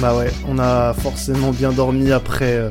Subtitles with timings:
[0.00, 2.70] Bah ouais, on a forcément bien dormi après, euh,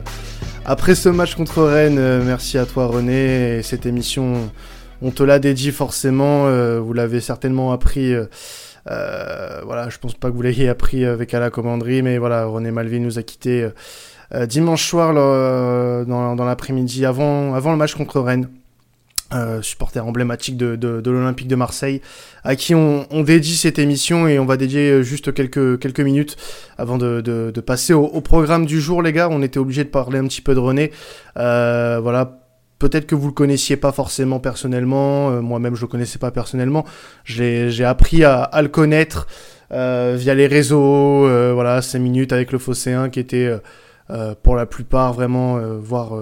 [0.66, 1.97] après ce match contre Rennes.
[2.00, 3.57] Euh, merci à toi René.
[3.57, 4.50] Et cette émission,
[5.02, 6.47] on te l'a dédié forcément.
[6.47, 8.14] euh, vous l'avez certainement appris.
[8.86, 12.71] voilà, je pense pas que vous l'ayez appris avec à la commanderie, mais voilà, René
[12.71, 13.68] Malville nous a quitté
[14.33, 18.47] euh, dimanche soir dans, dans l'après-midi avant, avant le match contre Rennes.
[19.34, 22.02] Euh, supporter emblématique de, de, de l'Olympique de Marseille,
[22.46, 26.38] à qui on, on, dédie cette émission et on va dédier juste quelques, quelques minutes
[26.78, 29.28] avant de, de, passer au, au, programme du jour, les gars.
[29.30, 30.94] On était obligé de parler un petit peu de René.
[31.38, 32.40] Euh, voilà.
[32.80, 35.31] Peut-être que vous le connaissiez pas forcément personnellement.
[35.31, 36.86] Euh, Moi-même, je le connaissais pas personnellement.
[37.25, 39.28] J'ai appris à, à, le connaître
[39.73, 41.25] euh, via les réseaux.
[41.28, 43.52] euh, voilà, cinq minutes avec le Phocéen qui était
[44.41, 46.14] pour la plupart vraiment, voire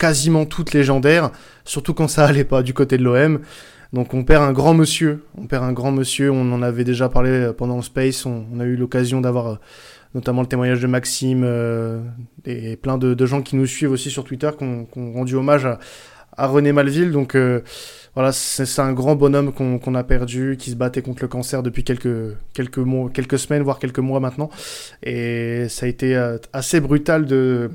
[0.00, 1.30] quasiment toutes légendaires,
[1.64, 3.40] surtout quand ça allait pas du côté de l'OM.
[3.92, 7.08] Donc on perd un grand monsieur, on perd un grand monsieur, on en avait déjà
[7.08, 9.54] parlé pendant le Space, on, a eu l'occasion d'avoir euh,
[10.14, 12.00] notamment le témoignage de Maxime euh,
[12.44, 16.46] et plein de, gens qui nous suivent aussi sur Twitter qui ont, rendu hommage à,
[16.46, 17.12] René Malville.
[17.12, 17.60] Donc euh,
[18.14, 21.62] voilà, c'est un grand bonhomme qu'on qu a perdu, qui se battait contre le cancer
[21.62, 24.50] depuis quelques, quelques, mois, quelques semaines, voire quelques mois maintenant.
[25.02, 27.70] Et ça a été euh, assez brutal de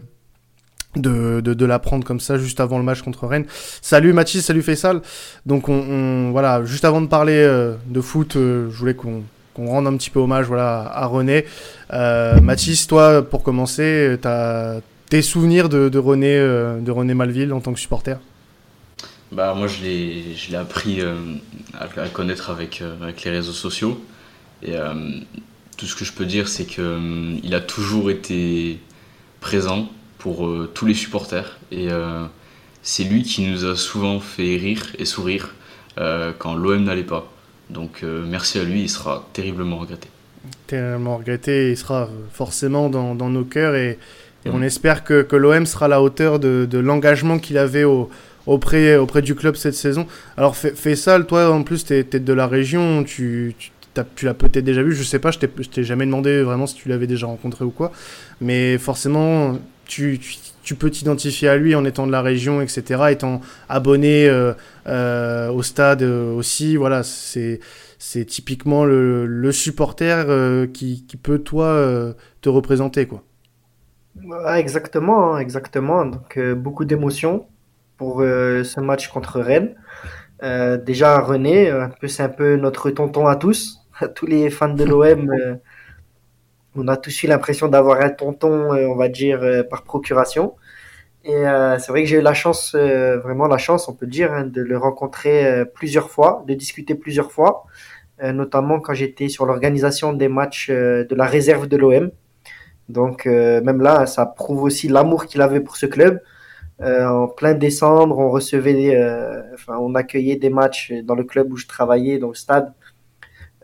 [0.96, 3.46] de, de, de l'apprendre comme ça juste avant le match contre Rennes.
[3.82, 5.02] Salut Mathis, salut Faisal.
[5.46, 9.24] Donc on, voilà, juste avant de parler euh, de foot, euh, je voulais qu'on
[9.58, 11.46] rende un petit peu hommage voilà à René.
[11.94, 14.80] Euh, Mathis, toi pour commencer, as
[15.10, 18.18] tes souvenirs de, René de René Malville en tant que supporter?
[19.32, 24.04] Bah moi je l'ai je l'ai appris à, à, connaître avec avec les réseaux sociaux
[24.64, 24.76] et
[25.78, 27.00] tout ce que je peux dire c'est que
[27.44, 28.80] il a toujours été
[29.42, 29.90] présent
[30.26, 32.26] pour euh, tous les supporters et euh,
[32.82, 35.54] c'est lui qui nous a souvent fait rire et sourire
[36.00, 37.32] euh, quand l'OM n'allait pas.
[37.70, 40.08] Donc merci à lui, il sera terriblement regretté.
[40.66, 44.00] Terriblement regretté, il sera forcément dans, dans nos cœurs et,
[44.46, 44.56] et mmh.
[44.56, 48.10] on espère que, que l'OM sera à la hauteur de, de l'engagement qu'il avait au,
[48.48, 50.08] auprès, auprès du club cette saison.
[50.38, 53.72] Alors Faisal, toi en plus tu es, es, de la région, tu, tu
[54.16, 56.90] tu l'as peut-être déjà vu, je sais pas, je t'ai jamais demandé vraiment si tu
[56.90, 57.94] l'avais déjà rencontré ou quoi,
[58.42, 60.20] mais forcément, tu,
[60.78, 64.54] peux t'identifier à lui en étant de la région, etc., étant abonné euh,
[64.88, 67.60] euh, au stade aussi, voilà, c'est
[68.26, 73.24] typiquement le, supporter euh, qui, peut, toi, euh, te représenter, quoi.
[74.56, 77.48] Exactement, exactement, donc euh, beaucoup d'émotions
[77.98, 79.76] pour euh, ce match contre Rennes.
[80.86, 81.72] déjà, René,
[82.08, 83.86] c'est un peu notre tonton à tous,
[84.16, 85.56] tous les fans de l'OM, euh,
[86.76, 90.56] on a tous eu l'impression d'avoir un tonton, euh, on va dire, euh, par procuration.
[91.24, 94.08] Et euh, c'est vrai que j'ai eu la chance, euh, vraiment la chance, on peut
[94.08, 97.66] dire, hein, de le rencontrer plusieurs fois, de discuter plusieurs fois,
[98.24, 102.12] notamment quand j'étais sur l'organisation des matchs de la réserve de l'OM.
[102.90, 106.22] Donc même là, ça prouve aussi l'amour qu'il avait pour ce club.
[106.82, 108.96] en plein décembre, on recevait,
[109.56, 112.74] enfin, on accueillait des matchs dans le club où je travaillais, dans le stade.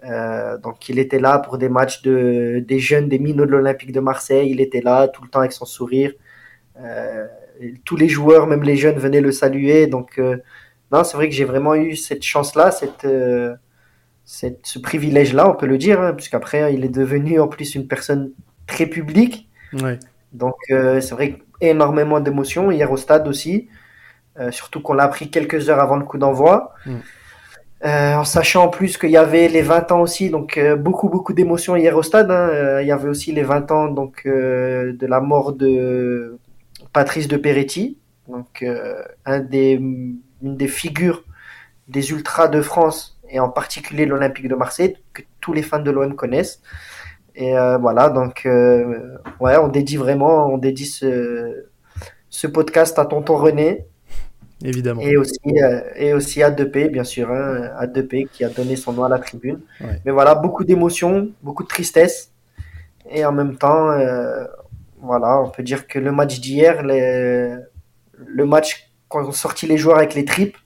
[0.04, 3.92] Euh, donc il était là pour des matchs de, des jeunes, des minots de l'Olympique
[3.92, 4.50] de Marseille.
[4.50, 6.14] Il était là tout le temps avec son sourire.
[6.80, 7.28] Euh,
[7.86, 9.88] tous les joueurs, même les jeunes, venaient le saluer.
[9.88, 10.38] Donc euh,
[10.92, 13.08] non, c'est vrai que j'ai vraiment eu cette chance-là, cette,
[14.26, 17.88] cette, ce privilège-là, on peut le dire, hein, puisqu'après il est devenu en plus une
[17.88, 18.32] personne
[18.68, 19.50] très publique.
[19.82, 20.00] Ouais.
[20.34, 23.70] Donc c'est vrai énormément d'émotions hier au stade aussi,
[24.50, 26.74] surtout qu'on l'a appris quelques heures avant le coup d'envoi.
[26.86, 26.98] Mm.
[27.84, 31.10] Euh, en sachant en plus qu'il y avait les 20 ans aussi, donc euh, beaucoup
[31.10, 32.30] beaucoup d'émotions hier au stade.
[32.30, 32.50] Hein.
[32.50, 36.38] Euh, il y avait aussi les 20 ans donc euh, de la mort de
[36.94, 37.98] Patrice de Peretti,
[38.28, 41.24] donc euh, un des une des figures
[41.88, 45.90] des ultras de France et en particulier l'Olympique de Marseille que tous les fans de
[45.90, 46.62] l'OM connaissent.
[47.34, 51.66] Et voilà donc ouais on dédie vraiment on dédie ce
[52.30, 53.88] ce podcast à tonton René
[54.64, 55.02] Évidemment.
[55.02, 59.04] Et aussi, euh, et aussi A2P, bien sûr, hein, A2P qui a donné son nom
[59.04, 59.60] à la tribune.
[59.80, 60.02] Ouais.
[60.06, 62.32] Mais voilà, beaucoup d'émotions, beaucoup de tristesse.
[63.10, 64.46] Et en même temps, euh,
[65.02, 69.98] voilà, on peut dire que le match d'hier, le match quand on sortit les joueurs
[69.98, 70.58] avec les tripes,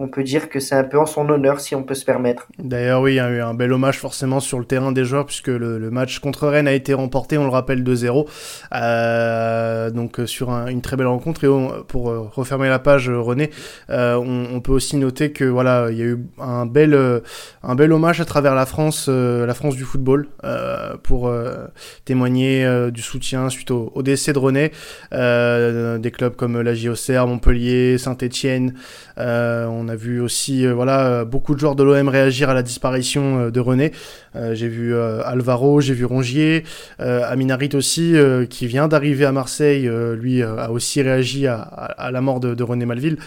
[0.00, 2.46] on peut dire que c'est un peu en son honneur si on peut se permettre.
[2.58, 5.26] D'ailleurs, oui, il y a eu un bel hommage forcément sur le terrain des joueurs
[5.26, 8.28] puisque le, le match contre Rennes a été remporté, on le rappelle, 2-0.
[8.74, 9.57] Euh,
[9.90, 11.44] donc sur un, une très belle rencontre.
[11.44, 11.48] Et
[11.88, 13.50] pour euh, refermer la page, René,
[13.90, 17.20] euh, on, peut aussi noter que voilà, il y a eu un bel, euh,
[17.62, 20.28] un bel hommage à travers la France, euh, la France du football,
[21.02, 21.32] pour
[22.04, 24.72] témoigner du soutien suite au, décès de René.
[25.12, 28.74] des clubs comme la JOCR, Montpellier, Saint-Etienne.
[29.16, 33.48] on on a vu aussi voilà beaucoup de joueurs de l'OM réagir à la disparition
[33.48, 33.92] de René.
[34.52, 36.64] j'ai vu Alvaro, j'ai vu Rongier,
[36.98, 38.14] Aminarit aussi
[38.50, 43.18] qui vient d'arriver à Marseille, lui a aussi réagi à, la mort de, René Malville.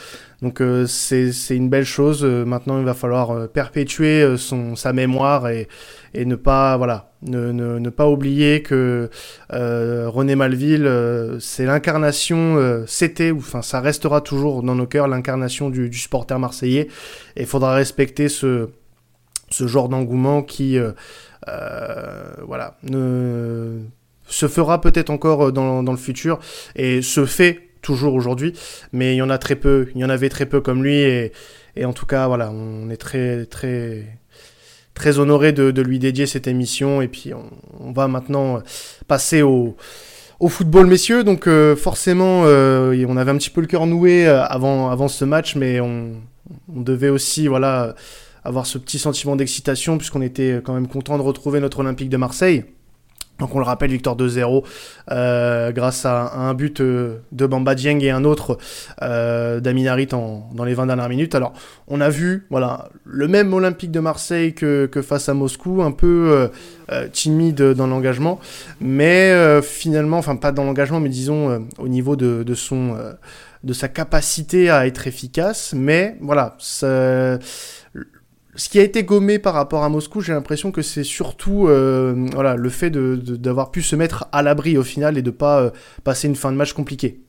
[0.42, 2.24] Donc euh, c'est une belle chose.
[2.24, 5.68] Euh, maintenant, il va falloir euh, perpétuer son, sa mémoire et,
[6.16, 9.10] ne pas voilà ne, ne pas oublier que
[9.50, 10.92] René Malville
[11.40, 16.38] c'est l'incarnation c'était ou enfin ça restera toujours dans nos cœurs l'incarnation du, du, supporter
[16.38, 16.90] marseillais
[17.38, 18.72] et il faudra respecter ce
[19.50, 20.78] ce genre d'engouement qui
[21.48, 23.80] voilà ne
[24.32, 26.40] se fera peut-être encore dans, dans le futur
[26.76, 28.54] et se fait toujours aujourd'hui,
[28.94, 30.98] mais il y en a très peu, il y en avait très peu comme lui,
[30.98, 31.32] et,
[31.76, 34.06] et en tout cas, voilà, on est très, très,
[34.94, 38.62] très honoré de, de lui dédier cette émission, et puis on, va maintenant
[39.08, 39.76] passer au,
[40.40, 44.28] au football, messieurs, donc euh, forcément, euh, on avait un petit peu le cœur noué
[44.28, 46.12] euh, avant, avant ce match, mais on,
[46.74, 47.96] on devait aussi, voilà,
[48.44, 52.18] avoir ce petit sentiment d'excitation, puisqu'on était quand même content de retrouver notre Olympique de
[52.18, 52.64] Marseille.
[53.42, 54.64] Donc on le rappelle, victoire 2-0
[55.10, 58.60] euh, grâce à, un but euh, de Bamba Dieng et un autre
[59.02, 61.34] euh, d'Aminarit dans les 20 dernières minutes.
[61.34, 61.54] Alors
[61.88, 66.50] on a vu voilà le même Olympique de Marseille que, face à Moscou, un peu
[66.92, 68.40] euh, timide dans l'engagement,
[68.80, 69.34] mais
[69.64, 72.96] finalement, enfin pas dans l'engagement, mais disons au niveau de, son
[73.64, 75.74] de sa capacité à être efficace.
[75.76, 77.40] Mais voilà, ça
[78.56, 82.14] ce qui a été gommé par rapport à Moscou, j'ai l'impression que c'est surtout euh,
[82.34, 85.70] voilà, le fait d'avoir pu se mettre à l'abri au final et de pas euh,
[86.04, 87.22] passer une fin de match compliquée.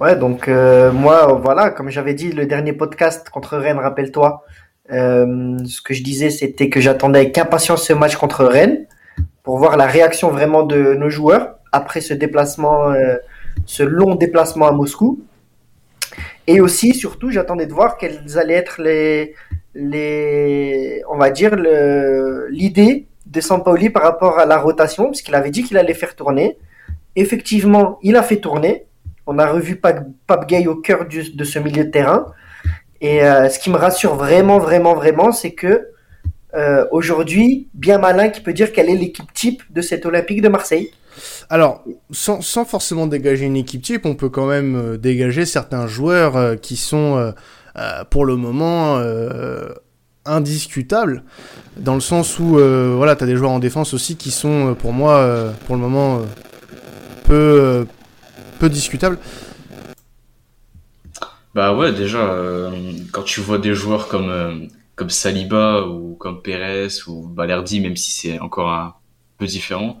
[0.00, 4.44] Ouais, donc euh, moi, voilà, comme j'avais dit le dernier podcast contre Rennes, rappelle-toi,
[4.88, 8.86] ce que je disais, c'était que j'attendais avec impatience ce match contre Rennes
[9.42, 12.92] pour voir la réaction vraiment de nos joueurs après ce déplacement,
[13.66, 15.22] ce long déplacement à Moscou.
[16.52, 19.36] Et aussi, surtout, j'attendais de voir quelles allaient être les,
[19.72, 25.62] les, on va dire, l'idée de Sampaoli par rapport à la rotation, puisqu'il avait dit
[25.62, 26.58] qu'il allait faire tourner.
[27.14, 28.86] Effectivement, il a fait tourner.
[29.28, 32.26] On a revu Pape Gay au cœur de ce milieu de terrain.
[33.00, 35.90] Et euh, ce qui me rassure vraiment, vraiment, vraiment, c'est que
[36.54, 40.48] euh, aujourd'hui, bien malin qui peut dire quelle est l'équipe type de cet Olympique de
[40.48, 40.90] Marseille.
[41.52, 41.82] Alors,
[42.12, 46.58] sans, sans, forcément dégager une équipe type, on peut quand même euh, dégager certains joueurs
[46.60, 47.32] qui sont
[47.76, 49.68] euh, pour le moment euh,
[50.24, 51.22] indiscutable
[51.76, 54.74] dans le sens où euh, voilà tu as des joueurs en défense aussi qui sont
[54.74, 56.22] pour moi pour le moment
[57.24, 57.86] peu
[58.58, 59.18] peu discutables.
[61.54, 62.70] Bah ouais déjà
[63.12, 68.10] quand tu vois des joueurs comme comme Saliba ou comme Pérez ou Balerdi même si
[68.10, 68.94] c'est encore un
[69.38, 70.00] peu différent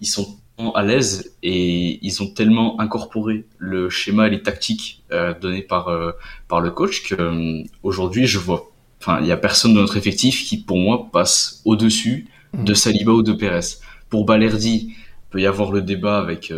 [0.00, 0.38] ils sont
[0.74, 5.88] à l'aise et ils ont tellement incorporé le schéma et les tactiques euh, donnés par
[5.88, 6.12] euh,
[6.48, 8.70] par le coach que euh, aujourd'hui je vois
[9.00, 12.64] enfin il y a personne dans notre effectif qui pour moi passe au-dessus mm.
[12.64, 13.78] de Saliba ou de Pérez.
[14.08, 14.94] Pour Balerdi,
[15.30, 16.52] peut y avoir le débat avec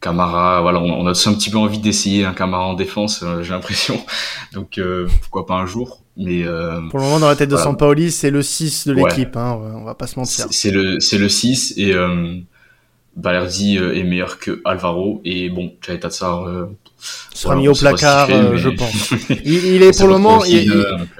[0.00, 3.50] Camara, voilà, on, a aussi un petit peu envie d'essayer un Camara en défense, j'ai
[3.50, 4.04] l'impression.
[4.52, 4.80] Donc
[5.20, 6.42] pourquoi pas un jour mais
[6.90, 9.84] pour le moment dans la tête de Sampaoli, c'est le 6 de l'équipe hein, on
[9.84, 10.46] va pas se mentir.
[10.50, 11.94] C'est le c'est le 6 et
[13.14, 16.66] Balerdi euh, est meilleur que Alvaro et bon, Jared Tatsar euh,
[17.34, 19.12] sera mis au placard, euh, je pense.
[19.44, 20.72] il, est pour le moment il,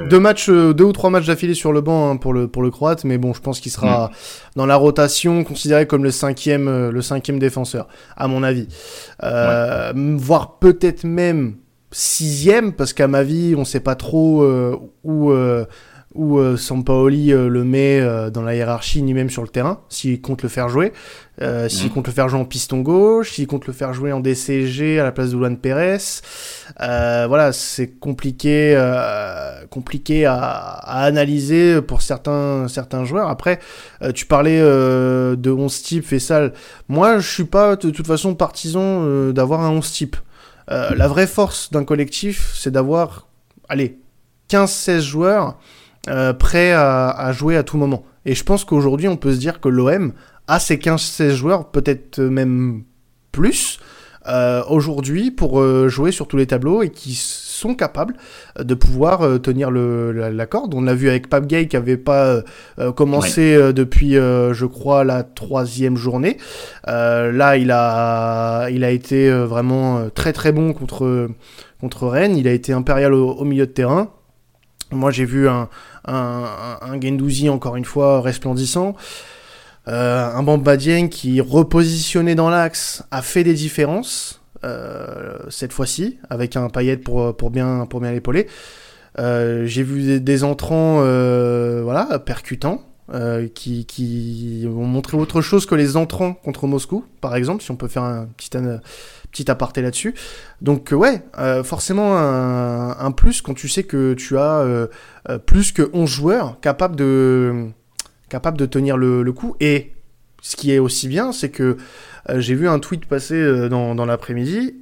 [0.08, 2.70] deux matchs, deux ou trois matchs d'affilée sur le banc hein, pour le pour le
[2.70, 4.10] croate, mais bon, je pense qu'il sera mm.
[4.56, 8.68] dans la rotation, considéré comme le cinquième le cinquième défenseur, à mon avis,
[9.22, 11.56] euh, voire peut-être même
[11.90, 14.46] sixième, parce qu'à ma vie, on sait pas trop
[15.04, 15.32] où
[16.14, 19.80] où euh, Sampaoli euh, le met euh, dans la hiérarchie ni même sur le terrain,
[19.88, 20.92] s'il compte le faire jouer,
[21.40, 21.92] euh, s'il mhm.
[21.92, 25.04] compte le faire jouer en piston gauche, s'il compte le faire jouer en DCG à
[25.04, 25.98] la place de Luan Pérez.
[26.78, 28.76] voilà, c'est compliqué,
[29.70, 33.28] compliqué à, à, analyser pour certains, certains joueurs.
[33.28, 33.58] Après,
[34.14, 36.52] tu parlais de 11 type, Fessal.
[36.88, 40.16] Moi, je suis pas de toute façon partisan d'avoir un 11 type.
[40.68, 43.28] la vraie force d'un collectif, c'est d'avoir,
[43.68, 43.98] allez,
[44.50, 45.56] 15-16 joueurs
[46.08, 48.04] euh, prêt à, jouer à tout moment.
[48.26, 50.12] Et je pense qu'aujourd'hui, on peut se dire que l'OM
[50.48, 52.82] a ses 15-16 joueurs, peut-être même
[53.30, 53.78] plus,
[54.26, 58.14] euh, aujourd'hui pour euh, jouer sur tous les tableaux et qui sont capables
[58.58, 60.74] de pouvoir tenir le, la, corde.
[60.74, 62.42] On l'a vu avec Pape Gay qui avait pas
[62.96, 66.38] commencé depuis, je crois, la troisième journée.
[66.84, 71.28] là, il a, il a été vraiment très très bon contre,
[71.80, 72.36] contre Rennes.
[72.36, 74.10] Il a été impérial au milieu de terrain.
[74.92, 75.68] Moi, j'ai vu un,
[76.06, 78.94] un, un, encore une fois, resplendissant.
[79.88, 84.40] Euh, un Bamba qui, repositionné dans l'axe, a fait des différences.
[84.64, 88.46] Euh, cette fois-ci, avec un paillette pour, pour bien, pour bien l'épauler.
[89.18, 91.00] j'ai vu des, entrants
[91.82, 92.82] voilà, percutants.
[93.54, 97.76] qui, qui ont montré autre chose que les entrants contre Moscou, par exemple, si on
[97.76, 98.50] peut faire un petit,
[99.32, 100.14] petit aparté là-dessus.
[100.60, 104.86] Donc euh, ouais, euh, forcément un, plus quand tu sais que tu as euh,
[105.46, 107.66] plus que 11 joueurs capables de,
[108.28, 109.56] capables de tenir le, coup.
[109.58, 109.92] Et
[110.42, 111.76] ce qui est aussi bien, c'est que
[112.36, 114.76] j'ai vu un tweet passer dans, dans l'après-midi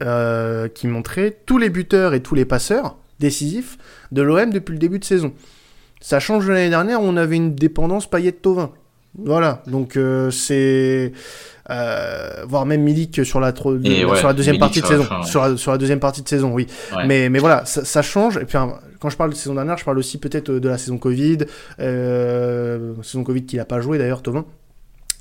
[0.74, 3.78] qui montrait tous les buteurs et tous les passeurs décisifs
[4.12, 5.32] de l'OM depuis le début de saison.
[6.00, 8.72] Ça change de l'année dernière où on avait une dépendance paillette-tovin.
[9.18, 9.98] Voilà, donc
[10.30, 11.12] c'est
[11.70, 15.04] euh, voire même Milik sur la, sur la deuxième partie de saison.
[15.24, 16.66] sur, la, sur, la, deuxième partie de saison, oui.
[17.06, 18.36] Mais, mais voilà, ça, change.
[18.36, 18.58] Et puis,
[19.00, 21.38] quand je parle de saison dernière, je parle aussi peut-être de la saison Covid.
[21.80, 24.44] Euh, saison Covid qu'il n'a pas joué d'ailleurs, Tovin.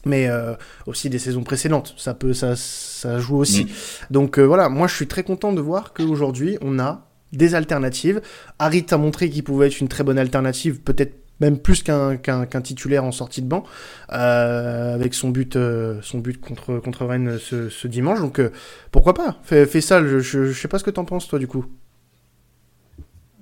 [0.06, 0.54] Mais euh,
[0.86, 1.94] aussi des saisons précédentes.
[1.98, 3.66] Ça, peut, ça, ça joue aussi.
[3.66, 3.70] Mm.
[4.12, 8.22] Donc euh, voilà, moi je suis très content de voir qu'aujourd'hui, on a des alternatives.
[8.60, 12.62] Harit a montré qu'il pouvait être une très bonne alternative, peut-être même plus qu'un qu'un
[12.62, 13.64] titulaire en sortie de banc,
[14.12, 18.20] euh, avec son but, euh, son but contre, contre Rennes ce, ce dimanche.
[18.20, 18.52] Donc euh,
[18.92, 19.38] pourquoi pas?
[19.44, 21.66] Fais, fais ça, je, je, sais pas ce que t'en penses toi du coup.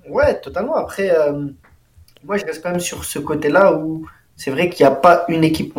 [0.09, 0.75] Ouais, totalement.
[0.75, 1.11] Après,
[2.23, 5.25] moi je reste quand même sur ce côté-là où c'est vrai qu'il n'y a pas
[5.27, 5.73] une équipe.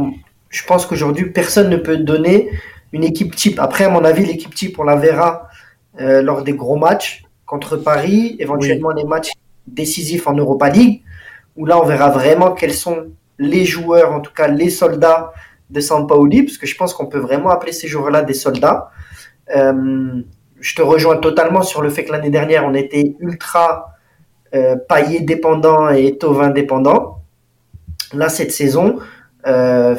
[0.50, 2.50] Je pense qu'aujourd'hui personne ne peut donner
[2.92, 3.58] une équipe type.
[3.58, 5.48] Après, à mon avis, l'équipe type, on la verra
[5.98, 9.32] lors des gros matchs contre Paris, éventuellement les matchs
[9.66, 11.02] décisifs en Europa League
[11.58, 15.32] où là, on verra vraiment quels sont les joueurs, en tout cas les soldats
[15.70, 18.90] de Sampaoli, parce que je pense qu'on peut vraiment appeler ces joueurs-là des soldats.
[19.54, 20.22] Euh,
[20.60, 23.94] je te rejoins totalement sur le fait que l'année dernière, on était ultra
[24.54, 27.22] euh, paillé dépendant et Tovin dépendant.
[28.14, 28.98] Là, cette saison,
[29.46, 29.96] euh,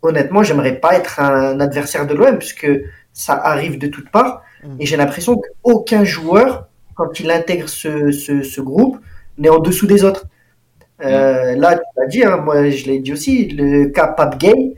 [0.00, 2.68] honnêtement, j'aimerais pas être un adversaire de l'OM, puisque
[3.12, 4.42] ça arrive de toutes parts.
[4.64, 4.76] Mm.
[4.80, 8.98] Et j'ai l'impression qu'aucun joueur, quand il intègre ce, ce, ce groupe,
[9.38, 10.26] n'est en dessous des autres.
[11.02, 14.74] Euh, là, tu l'as dit, hein, moi je l'ai dit aussi, le cas Pape Gay,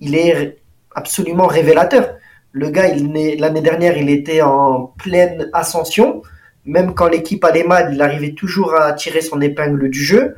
[0.00, 0.58] il est
[0.94, 2.16] absolument révélateur.
[2.52, 6.22] Le gars, l'année dernière, il était en pleine ascension.
[6.64, 10.34] Même quand l'équipe allait mal, il arrivait toujours à tirer son épingle du jeu.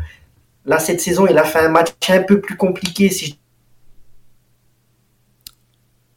[0.67, 3.39] Là, cette saison, il a fait un match un peu plus compliqué, si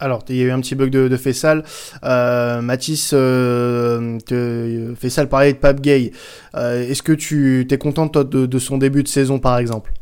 [0.06, 1.64] alors, il y a eu un petit bug de, de Fessal.
[2.04, 4.20] Euh, Mathis, euh,
[4.96, 6.12] Fessal parlait de Pape Gay.
[6.54, 9.94] Euh, est-ce que tu es content de, son début de saison, par exemple?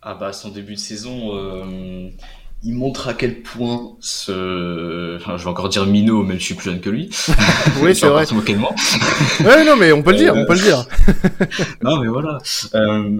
[0.00, 2.08] Ah bah, son début de saison, euh,
[2.62, 5.16] il montre à quel point ce...
[5.16, 7.10] Enfin, je vais encore dire Mino, même je suis plus jeune que lui.
[7.82, 8.26] oui, c'est vrai.
[8.30, 10.86] ouais, non, mais on peut le dire, on peut le dire.
[11.82, 12.38] non, mais voilà.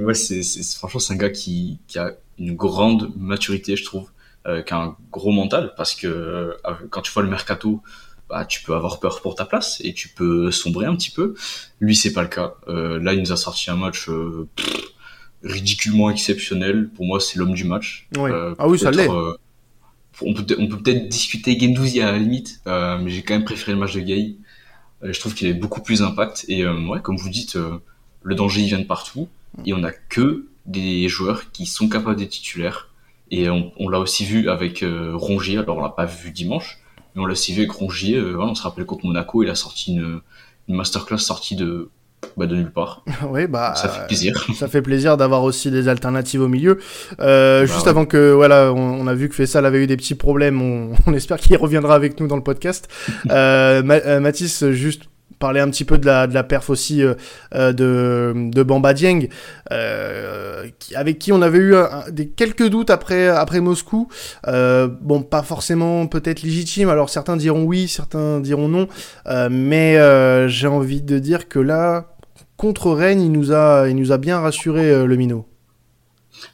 [0.05, 0.45] ouais, c'est,
[0.77, 4.09] franchement, c'est un gars qui, qui a une grande maturité, je trouve
[4.47, 6.53] euh, qu'un gros mental parce que euh,
[6.91, 7.81] quand tu vois le mercato,
[8.29, 11.35] bah, tu peux avoir peur pour ta place et tu peux sombrer un petit peu.
[11.81, 12.53] Lui, c'est pas le cas.
[12.69, 14.11] Euh, là, il nous a sorti un match
[15.43, 16.91] ridiculement exceptionnel.
[16.91, 18.07] Pour moi, c'est l'homme du match.
[18.19, 19.09] ah oui, ça l'est.
[19.09, 23.73] on peut, on peut peut-être discuter Gendouzi à la limite, mais j'ai quand même préféré
[23.73, 24.37] le match de Gay.
[25.03, 26.45] je trouve qu'il avait beaucoup plus d'impact.
[26.49, 27.57] Et ouais, comme vous dites,
[28.23, 29.27] le danger il vient de partout.
[29.65, 32.91] Et on a que des joueurs qui sont capables d'être titulaires
[33.41, 36.79] et on, l'a aussi vu avec euh, Rongier, alors on l'a pas vu dimanche,
[37.15, 39.55] mais on l'a aussi vu avec Rongier, euh, on se rappelle contre Monaco, il a
[39.55, 40.21] sorti une,
[40.69, 41.91] une masterclass sortie de,
[42.37, 43.05] bah, de nulle part.
[43.29, 44.47] oui, bah, ça fait plaisir.
[44.55, 46.79] Ça fait plaisir d'avoir aussi des alternatives au milieu.
[47.21, 50.15] Euh, bah juste avant que, voilà, on, a vu que Fessal avait eu des petits
[50.15, 52.89] problèmes, on, on espère qu'il reviendra avec nous dans le podcast.
[53.31, 55.05] euh, Mathis, juste
[55.39, 57.15] parler un petit peu de la, de la perf aussi euh,
[57.55, 59.29] euh, de, de Bamba Dieng,
[59.73, 61.75] euh, avec qui on avait eu
[62.11, 64.09] des quelques doutes après, après Moscou.
[64.47, 68.89] bon, pas forcément peut-être légitime, alors certains diront oui, certains diront non,
[69.51, 69.99] mais
[70.49, 72.15] j'ai envie de dire que là,
[72.57, 75.47] contre Rennes, il nous a, il nous a bien rassuré le minot.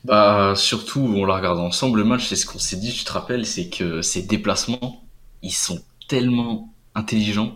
[0.04, 3.12] Bah surtout, on l'a regardé ensemble le match, c'est ce qu'on s'est dit, tu te
[3.12, 5.04] rappelles, c'est que ces déplacements,
[5.42, 7.54] ils sont tellement intelligents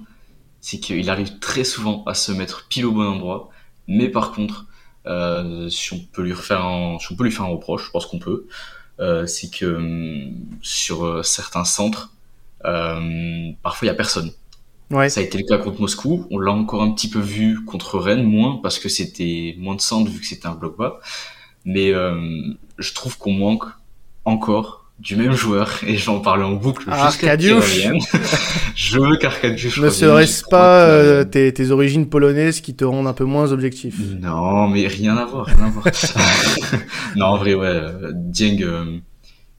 [0.64, 3.50] c'est qu'il arrive très souvent à se mettre pile au bon endroit.
[3.86, 4.64] Mais par contre,
[5.06, 7.90] euh, si on peut lui refaire un, si on peut lui faire un reproche, je
[7.90, 8.46] pense qu'on peut,
[8.98, 12.14] euh, c'est que hum, sur euh, certains centres,
[12.64, 14.32] euh, parfois il y a personne.
[14.90, 15.10] Ouais.
[15.10, 16.26] Ça a été le cas contre Moscou.
[16.30, 19.82] On l'a encore un petit peu vu contre Rennes, moins parce que c'était moins de
[19.82, 20.98] centres vu que c'était un bloc bas.
[21.66, 23.64] Mais euh, je trouve qu'on manque
[24.24, 27.36] encore du même joueur et j'en parlais en boucle jusqu'à
[28.76, 33.12] je veux qu'Arcadius ne serait-ce pas euh, tes, tes, origines polonaises qui te rendent un
[33.12, 33.96] peu moins objectif?
[34.20, 35.84] Non mais rien à voir rien à voir.
[37.16, 37.82] Non en vrai ouais
[38.12, 38.98] Dieng euh,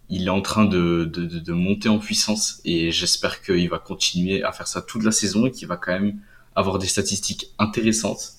[0.09, 4.43] il est en train de, de, de, monter en puissance et j'espère qu'il va continuer
[4.43, 6.15] à faire ça toute la saison et qu'il va quand même
[6.55, 8.33] avoir des statistiques intéressantes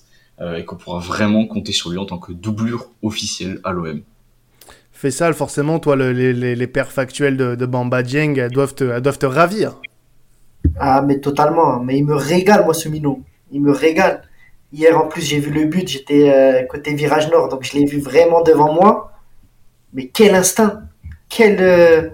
[0.55, 4.01] et qu'on pourra vraiment compter sur lui en tant que doublure officielle à l'OM.
[4.97, 8.83] Fais forcément, toi, les, les, les, perfs actuels de, de Bamba Dieng, elles doivent, te,
[8.83, 9.79] elles doivent te ravir.
[10.79, 11.79] Ah, mais totalement.
[11.79, 13.21] Mais il me régale, moi, ce minot.
[13.51, 14.23] Il me régale.
[14.73, 15.87] Hier, en plus, j'ai vu le but.
[15.87, 19.11] J'étais euh, côté virage nord, donc je l'ai vu vraiment devant moi.
[19.93, 20.81] Mais quel instinct.
[21.29, 21.57] Quel.
[21.61, 22.09] Euh,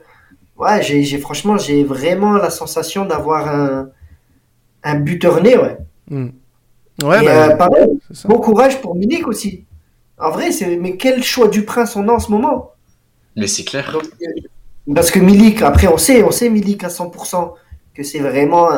[0.57, 3.89] ouais, j'ai, franchement, j'ai vraiment la sensation d'avoir un,
[4.83, 5.77] un buteur né, ouais.
[6.09, 6.31] Hmm.
[7.01, 9.63] Ouais, bah, euh, bon courage pour Milik aussi.
[10.19, 12.72] En vrai, c'est mais quel choix du prince on a en ce moment
[13.35, 13.97] Mais c'est clair.
[14.93, 17.53] parce que Milik, après, on sait, on sait Milik à 100%
[17.93, 18.69] que c'est vraiment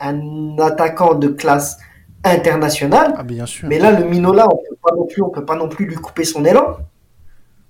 [0.00, 1.78] un, attaquant de classe
[2.24, 3.14] internationale.
[3.16, 3.68] Ah, bien sûr.
[3.68, 5.96] Mais là, le Minola, on peut pas non plus, on peut pas non plus lui
[5.96, 6.78] couper son élan.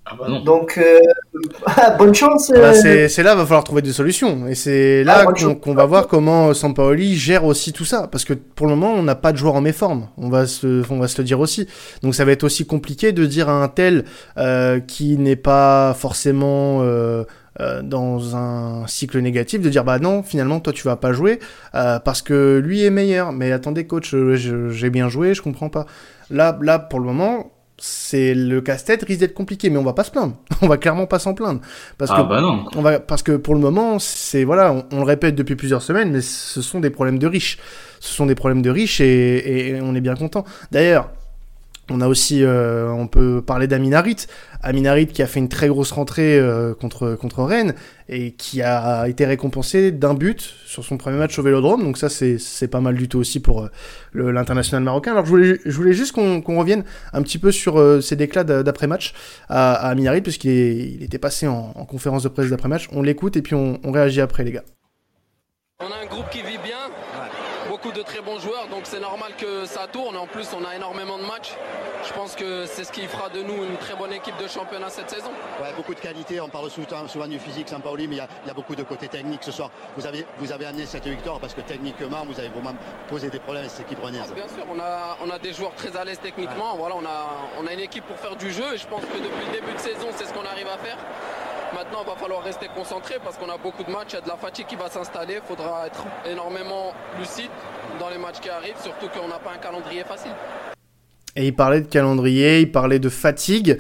[0.05, 0.41] Ah bah non.
[0.41, 0.99] Donc, euh,
[1.99, 2.51] bonne chance.
[2.51, 3.09] Bah, euh.
[3.09, 4.47] c'est là, va falloir trouver des solutions.
[4.49, 8.09] Et c'est là ah, qu'on va voir comment Sampaoli gère aussi tout ça.
[8.09, 10.09] Parce que pour le moment, on n'a pas de joueur en méforme.
[10.19, 11.69] On va se, on va se le dire aussi.
[12.03, 14.05] Donc, ça va être aussi compliqué de dire à un tel
[14.39, 16.83] euh, qui n'est pas forcément
[17.61, 21.39] euh, dans un cycle négatif de dire bah non finalement toi tu vas pas jouer
[21.75, 25.69] euh, parce que lui est meilleur mais attendez coach euh, j'ai bien joué je comprends
[25.69, 25.85] pas
[26.31, 30.05] là là pour le moment c'est le casse-tête risque d'être compliqué mais on va pas
[30.05, 30.37] se plaindre.
[30.63, 31.61] On va clairement pas s'en plaindre.
[31.99, 32.65] Parce ah que bah non.
[32.77, 36.13] on va parce que pour le moment c'est voilà on, le répète depuis plusieurs semaines
[36.13, 37.59] mais ce sont des problèmes de riches.
[37.99, 40.45] Ce sont des problèmes de riches et, et on est bien content.
[40.71, 41.11] D'ailleurs
[41.93, 44.27] on a aussi, euh, on peut parler d'Aminarit.
[44.63, 47.75] Aminarit qui a fait une très grosse rentrée euh, contre, contre Rennes
[48.09, 51.83] et qui a été récompensé d'un but sur son premier match au Vélodrome.
[51.83, 55.13] Donc ça, c'est pas mal du tout aussi pour euh, l'international marocain.
[55.13, 59.15] Alors je voulais, je voulais juste qu'on revienne un petit peu sur ces déclats d'après-match
[59.49, 62.89] à, à Aminarit, puisqu'il il était passé en, conférence de presse d'après-match.
[62.93, 64.65] On l'écoute et puis on, on réagit après, les gars.
[65.81, 66.89] On a un groupe qui vit bien
[67.69, 70.17] beaucoup de très joueurs, donc c'est normal que ça tourne.
[70.17, 71.53] En plus, on a énormément de matchs.
[72.07, 74.91] Je pense que c'est ce qui fera de nous une très bonne équipe de championnat
[74.91, 75.31] cette saison.
[75.63, 76.41] Ouais, beaucoup de qualité.
[76.41, 79.45] On parle souvent, souvent du physique, Saint-Pauli, mais il y, a beaucoup de côté technique
[79.45, 79.71] ce soir.
[79.97, 82.75] Vous avez, vous avez amené cette victoire parce que techniquement, vous avez vraiment
[83.09, 84.33] posé des problèmes à cette équipe rennaise.
[84.35, 86.75] Bien sûr, on a, on a des joueurs très à l'aise techniquement.
[86.77, 87.29] Voilà, on a,
[87.61, 89.73] on a une équipe pour faire du jeu et je pense que depuis le début
[89.73, 90.99] de saison, c'est ce qu'on arrive à faire.
[91.75, 94.21] Maintenant, il va falloir rester concentré parce qu'on a beaucoup de matchs, il y a
[94.21, 95.37] de la fatigue qui va s'installer.
[95.37, 97.51] Il faudra être énormément lucide
[97.99, 100.33] dans les matchs qui arrivent, surtout qu'on n'a pas un calendrier facile.
[101.35, 103.79] Et il parlait de calendrier, il parlait de fatigue.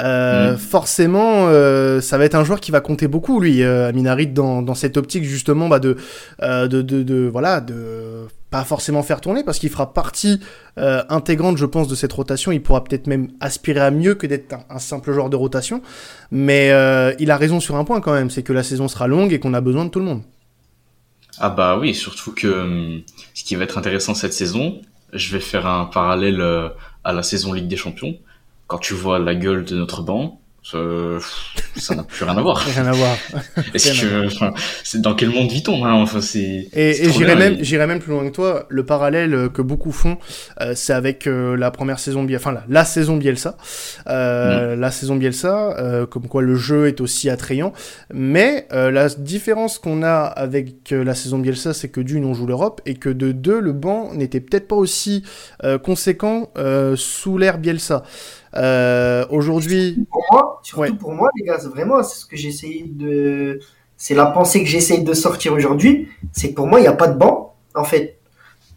[0.00, 0.56] Euh, mm.
[0.58, 4.60] Forcément, euh, ça va être un joueur qui va compter beaucoup, lui, euh, Aminarit, dans,
[4.60, 5.96] dans cette optique justement bah, de,
[6.42, 10.40] euh, de, de, de, voilà, de pas forcément faire tourner, parce qu'il fera partie
[10.78, 12.52] euh, intégrante, je pense, de cette rotation.
[12.52, 15.82] Il pourra peut-être même aspirer à mieux que d'être un, simple joueur de rotation.
[16.30, 19.06] Mais euh, il a raison sur un point quand même, c'est que la saison sera
[19.06, 20.22] longue et qu'on a besoin de tout le monde.
[21.38, 23.02] Ah bah oui, surtout que hum,
[23.34, 24.80] ce qui va être intéressant cette saison,
[25.12, 26.42] je vais faire un parallèle
[27.04, 28.16] à la saison Ligue des Champions,
[28.66, 32.58] quand tu vois la gueule de notre banc, ça n'a plus rien à voir.
[32.58, 33.16] Rien à voir.
[33.74, 34.52] Est-ce que, enfin,
[34.84, 36.68] c'est dans quel monde vit-on hein Enfin, c'est.
[36.72, 38.66] Et, et j'irais même, j'irais même plus loin que toi.
[38.68, 40.18] Le parallèle euh, que beaucoup font,
[40.60, 43.56] euh, c'est avec euh, la première saison, enfin la, la saison Bielsa,
[44.08, 44.80] euh, mm.
[44.80, 47.72] la saison Bielsa, euh, comme quoi le jeu est aussi attrayant.
[48.12, 52.80] Mais la différence qu'on a avec la saison Bielsa, c'est que d'une on joue l'Europe
[52.86, 55.24] et que de deux le banc n'était peut-être pas aussi
[55.82, 56.50] conséquent
[56.96, 58.04] sous l'ère Bielsa.
[58.54, 60.06] Euh, Aujourd'hui.
[60.10, 63.60] Pour moi, surtout pour moi, les gars, vraiment, c'est ce que j'essaye de.
[63.96, 66.08] C'est la pensée que j'essaye de sortir aujourd'hui.
[66.32, 67.54] C'est que pour moi, il n'y a pas de banc.
[67.74, 68.18] En fait,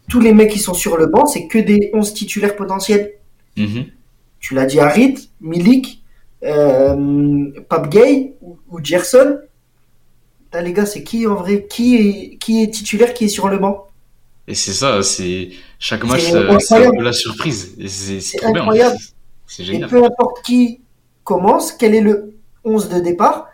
[0.08, 3.14] tous les mecs qui sont sur le banc, c'est que des 11 titulaires potentiels.
[3.56, 3.86] Mm-hmm.
[4.38, 6.04] Tu l'as dit Harit, Milik,
[6.44, 9.38] euh, Pape Gay ou, Gerson.
[10.52, 13.48] Là, les gars, c'est qui en vrai qui est, qui est titulaire, qui est sur
[13.48, 13.88] le banc?
[14.46, 16.20] Et c'est ça, c'est chaque match,
[16.60, 17.74] c'est un peu la surprise.
[17.88, 18.96] C'est incroyable.
[18.96, 19.06] Bien.
[19.58, 20.80] Et peu importe qui
[21.22, 23.48] commence, quel est le 11 de départ,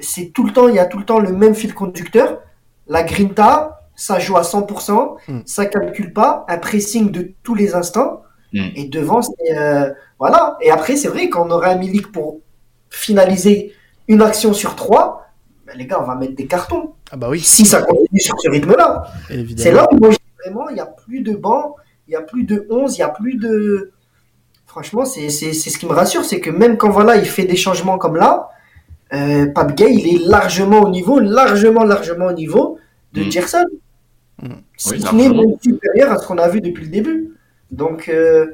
[0.00, 2.40] c'est tout le temps, il y a tout le temps le même fil conducteur.
[2.86, 5.40] La grinta, ça joue à 100%, mm.
[5.44, 8.22] ça calcule pas, un pressing de tous les instants.
[8.52, 8.68] Mm.
[8.76, 10.56] Et devant, c'est, euh, voilà.
[10.60, 12.40] Et après, c'est vrai qu'on aurait un Milik pour
[12.90, 13.72] finaliser
[14.08, 15.26] une action sur trois,
[15.66, 16.94] ben, les gars, on va mettre des cartons.
[17.10, 17.40] Ah bah oui.
[17.40, 19.04] Si ça continue sur ce rythme-là.
[19.56, 20.10] C'est là où moi,
[20.44, 21.74] vraiment, il n'y a plus de banc,
[22.06, 23.92] il n'y a plus de 11, il n'y a plus de
[24.76, 27.96] franchement, c'est ce qui me rassure, c'est que même quand voilà, il fait des changements
[27.96, 28.50] comme là,
[29.14, 32.78] euh, Pape Gay, il est largement au niveau, largement, largement au niveau
[33.14, 33.30] de mm.
[33.32, 33.64] Gerson.
[34.42, 34.48] Mm.
[34.76, 37.30] Ce qui n'est même supérieur à ce qu'on a vu depuis le début.
[37.70, 38.48] Donc, euh,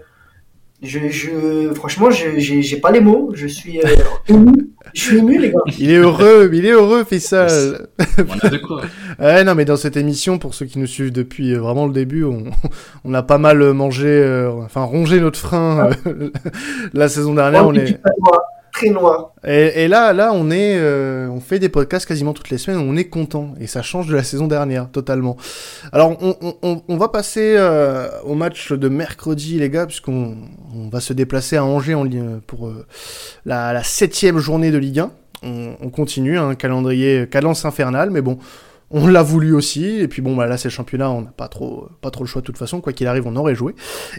[0.83, 3.31] Je, je, franchement, je j'ai pas les mots.
[3.35, 3.97] Je suis euh,
[4.29, 4.73] ému.
[4.95, 5.59] Je suis ému, les gars.
[5.79, 7.89] Il est heureux, il est heureux, Fissal.
[8.19, 8.83] On a de quoi.
[9.19, 11.93] ouais, non, mais dans cette émission, pour ceux qui nous suivent depuis euh, vraiment le
[11.93, 12.45] début, on,
[13.05, 16.31] on a pas mal mangé, euh, enfin rongé notre frein euh,
[16.93, 17.65] la saison dernière.
[17.65, 18.01] Oh, on est...
[18.73, 19.33] très noir.
[19.45, 22.81] Et, là, là, on est, euh, on fait des podcasts quasiment toutes les semaines.
[22.81, 25.37] On est content et ça change de la saison dernière totalement.
[25.93, 30.37] Alors, on, va passer euh, au match de mercredi, les gars, puisqu'on
[30.75, 32.07] on va se déplacer à Angers en,
[32.47, 32.87] pour euh,
[33.45, 35.11] la, septième journée de Ligue 1.
[35.45, 38.39] On, on continue, un calendrier cadence infernale, mais bon.
[38.95, 41.49] On l'a voulu aussi, et puis bon, bah là c'est le championnat, on n'a pas
[41.49, 43.75] trop, pas trop le choix de toute façon, quoi qu'il arrive, on aurait joué.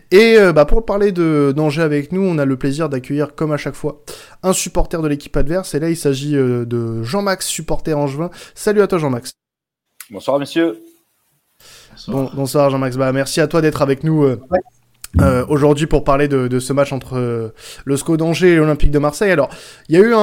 [0.09, 3.51] Et euh, bah, pour parler de d'Angers avec nous, on a le plaisir d'accueillir, comme
[3.51, 4.01] à chaque fois,
[4.41, 5.75] un supporter de l'équipe adverse.
[5.75, 8.31] Et là, il s'agit euh, de Jean-Max, supporter angevin.
[8.55, 9.33] Salut à toi, Jean-Max.
[10.09, 10.79] Bonsoir messieurs.
[12.07, 12.97] Bon, bonsoir, Jean-Max.
[12.97, 14.59] Bah, merci à toi d'être avec nous euh, Ouais.
[15.21, 17.49] Euh, aujourd'hui pour parler de, de ce match entre euh,
[17.85, 19.29] le SCO d'Angers et l'Olympique de Marseille.
[19.31, 19.49] Alors,
[19.87, 20.17] il y a eu un,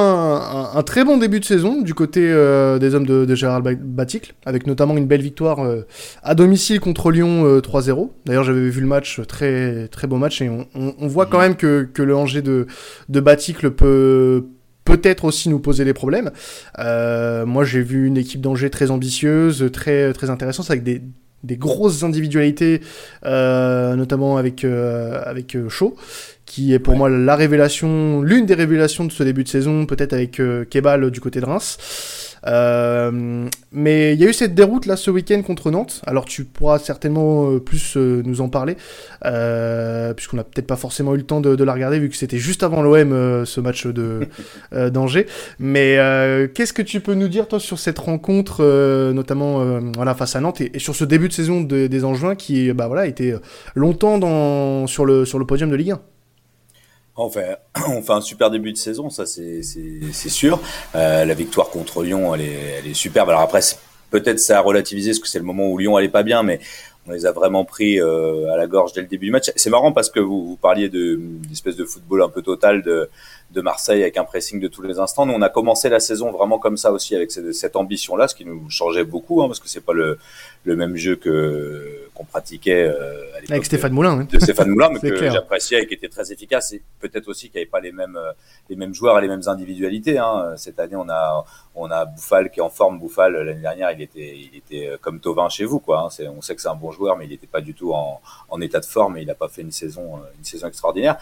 [0.75, 3.71] un- très bon début de saison du côté euh, des hommes de, de Gérald Ba-
[3.79, 5.87] Baticle, avec notamment une belle victoire euh,
[6.23, 8.09] à domicile contre Lyon euh, 3-0.
[8.25, 11.39] D'ailleurs, j'avais vu le match, très très beau match, et on, on- on voit quand
[11.39, 12.67] même que, que le Angers de,
[13.07, 14.45] de Baticle peut
[14.83, 16.31] peut-être aussi nous poser des problèmes.
[16.79, 21.01] Euh, moi, j'ai vu une équipe d'Angers très ambitieuse, très très intéressante, avec des
[21.43, 22.81] des grosses individualités,
[23.25, 25.95] euh, notamment avec euh, avec euh, Shaw,
[26.45, 30.13] qui est pour moi la révélation, l'une des révélations de ce début de saison, peut-être
[30.13, 32.30] avec euh, Kebal du côté de Reims.
[32.47, 36.01] Euh, mais il y a eu cette déroute là ce week-end contre Nantes.
[36.05, 38.75] Alors tu pourras certainement euh, plus euh, nous en parler,
[40.15, 42.37] puisqu'on n'a peut-être pas forcément eu le temps de, de la regarder vu que c'était
[42.37, 44.27] juste avant l'OM ce match de
[44.89, 45.27] d'Angers.
[45.59, 45.97] Mais
[46.53, 48.63] qu'est-ce que tu peux nous dire toi sur cette rencontre,
[49.13, 52.35] notamment voilà face à Nantes et, et sur ce début de saison de- des Angevins
[52.35, 53.35] qui bah voilà était
[53.75, 56.01] longtemps dans sur le sur le podium de Ligue 1.
[57.87, 60.59] On fait, un super début de saison, ça c'est sûr.
[60.95, 63.29] Euh, la victoire contre Lyon, elle est, elle est superbe.
[63.29, 63.61] Alors après,
[64.09, 66.59] peut-être ça a relativisé, parce que c'est le moment où Lyon allait pas bien, mais
[67.07, 69.51] on les a vraiment pris euh, à la gorge dès le début du match.
[69.55, 73.09] C'est marrant parce que vous, parliez de d'espèce de football un peu total de,
[73.51, 75.25] de Marseille avec un pressing de tous les instants.
[75.25, 78.35] Nous, on a commencé la saison vraiment comme ça aussi, avec cette, cette ambition-là, ce
[78.35, 80.19] qui nous changeait beaucoup, hein, parce que c'est pas le,
[80.63, 84.19] le même jeu que qu'on pratiquait euh, à l'époque Avec de- Stéphane Moulin.
[84.19, 84.27] hein.
[84.31, 86.73] de Stéphane Moulin, mais que j'appréciais et qui était très efficace.
[86.73, 88.31] Et peut-être aussi qu'il n'y avait pas les mêmes, euh,
[88.69, 90.17] les mêmes joueurs et les mêmes individualités.
[90.17, 90.53] Hein.
[90.57, 91.45] Cette année, on a,
[91.75, 92.99] on a Bouffal qui est en forme.
[92.99, 95.79] Bouffal, l'année dernière, il était, il était euh, comme Tovin chez vous.
[95.79, 96.25] Quoi, hein.
[96.35, 98.61] On sait que c'est un bon joueur, mais il n'était pas du tout en, en
[98.61, 101.17] état de forme et il n'a pas fait une saison, une saison extraordinaire.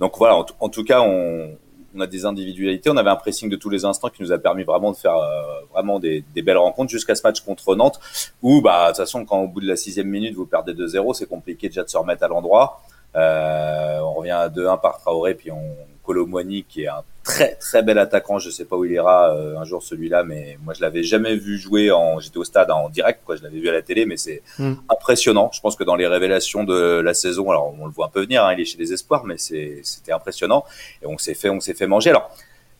[0.00, 1.56] Donc voilà, en tout cas, on,
[1.94, 2.90] on a des individualités.
[2.90, 5.16] On avait un pressing de tous les instants qui nous a permis vraiment de faire
[5.16, 8.00] euh, vraiment des, belles rencontres jusqu'à ce match contre Nantes
[8.42, 11.14] où, bah, de toute façon, quand au bout de la sixième minute, vous perdez 2-0,
[11.14, 12.82] c'est compliqué déjà de se remettre à l'endroit.
[13.16, 15.62] Euh, on revient à 2-1 par Traoré, puis on
[16.04, 18.38] Colomboigny qui est un très très bel attaquant.
[18.38, 21.34] Je sais pas où il ira euh, un jour celui-là, mais moi je l'avais jamais
[21.34, 22.20] vu jouer en.
[22.20, 23.34] J'étais au stade en direct, quoi.
[23.36, 24.74] Je l'avais vu à la télé, mais c'est Mm.
[24.90, 25.50] impressionnant.
[25.52, 28.20] Je pense que dans les révélations de la saison, alors on le voit un peu
[28.22, 30.64] venir, hein, il est chez les espoirs, mais c'était impressionnant
[31.02, 32.10] et on s'est fait on s'est fait manger.
[32.10, 32.30] Alors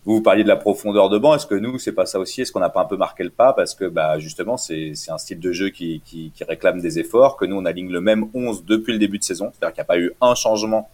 [0.05, 1.35] vous, vous parliez de la profondeur de banc.
[1.35, 2.43] Est-ce que nous, c'est pas ça aussi?
[2.43, 3.55] Est-ce qu'on n'a pas un peu marqué le pas?
[3.55, 7.39] Parce que bah, justement, c'est un style de jeu qui, qui, qui réclame des efforts,
[7.39, 9.51] que nous, on aligne le même 11 depuis le début de saison.
[9.53, 10.91] C'est-à-dire qu'il n'y a pas eu un changement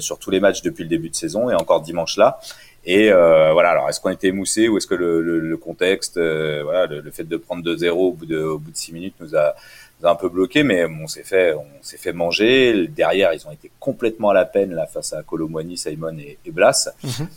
[0.00, 2.38] sur tous les matchs depuis le début de saison et encore dimanche là.
[2.84, 6.16] Et euh, voilà, alors est-ce qu'on était émoussé ou est-ce que le, le, le contexte,
[6.16, 8.92] euh, voilà, le, le fait de prendre 2-0 au bout de au bout de 6
[8.92, 9.54] minutes nous a,
[10.00, 12.86] nous a un peu bloqué, mais on s'est fait on s'est fait manger.
[12.88, 16.50] Derrière, ils ont été complètement à la peine là face à Colomboigny, Simon et, et
[16.50, 16.88] Blas.
[17.04, 17.28] Mhm.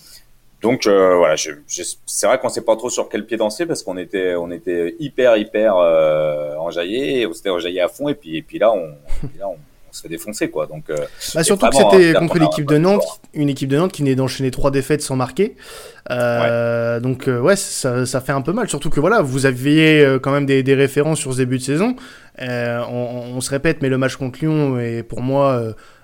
[0.62, 3.98] Donc euh, voilà, c'est vrai qu'on sait pas trop sur quel pied danser parce qu'on
[3.98, 8.42] était on était hyper hyper euh, enjaillé, on s'était enjaillé à fond et puis et
[8.44, 8.86] puis là on,
[9.24, 9.58] et puis là, on,
[9.92, 10.68] on se fait défoncer quoi.
[10.68, 10.96] Donc euh,
[11.36, 14.16] Bah, surtout que c'était hein, contre l'équipe de Nantes, une équipe de Nantes qui venait
[14.16, 15.56] d'enchaîner trois défaites sans marquer.
[16.10, 18.70] Euh, Donc euh, ouais, ça, ça fait un peu mal.
[18.70, 21.96] Surtout que voilà, vous aviez quand même des, des références sur ce début de saison.
[22.40, 25.62] On, on se répète, mais le match contre Lyon est pour moi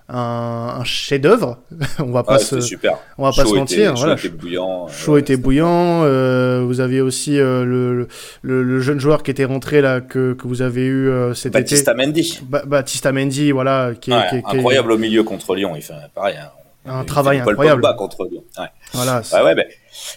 [0.09, 1.57] un, un chef-d'œuvre.
[1.99, 2.97] on va pas se, super.
[3.17, 3.95] on va pas se était- mentir.
[3.97, 4.13] chaud voilà.
[4.15, 4.87] était bouillant.
[4.87, 6.03] euh, ouais, était bouillant.
[6.03, 8.07] euh, vous aviez aussi euh, le, le,
[8.41, 11.53] le- le jeune joueur qui était rentré là que, que vous avez eu euh, cet
[11.53, 12.05] Baptista été.
[12.05, 12.39] Mendy.
[12.43, 15.55] Ba- Baptista Mendy, voilà, qui est, Ouais, qui est- qui est- incroyable au milieu contre
[15.55, 15.73] Lyon.
[15.75, 16.35] Il fait pareil.
[16.37, 16.51] hein.
[16.89, 17.81] Un Il travail Paul incroyable.
[17.81, 18.43] Pogba contre Lyon.
[18.57, 18.67] Ouais.
[18.93, 19.21] Voilà.
[19.43, 19.65] Ouais, ben,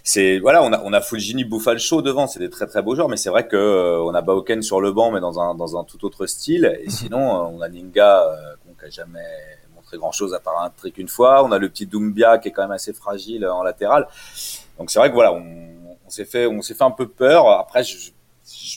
[0.04, 3.16] c'est voilà, on a on a Fulgini, devant, c'est des très très beaux joueurs, mais
[3.16, 5.82] c'est vrai que euh, on a Bauken sur le banc, mais dans un dans un
[5.82, 6.78] tout autre style.
[6.84, 9.18] Et sinon, euh, on a Ninga euh, bon, qui a jamais
[9.90, 11.44] montré grand chose à part un trick une fois.
[11.44, 14.06] On a le petit Doumbia qui est quand même assez fragile euh, en latéral.
[14.78, 17.48] Donc c'est vrai que voilà, on, s'est fait on s'est fait un peu peur.
[17.48, 18.10] Après, je, je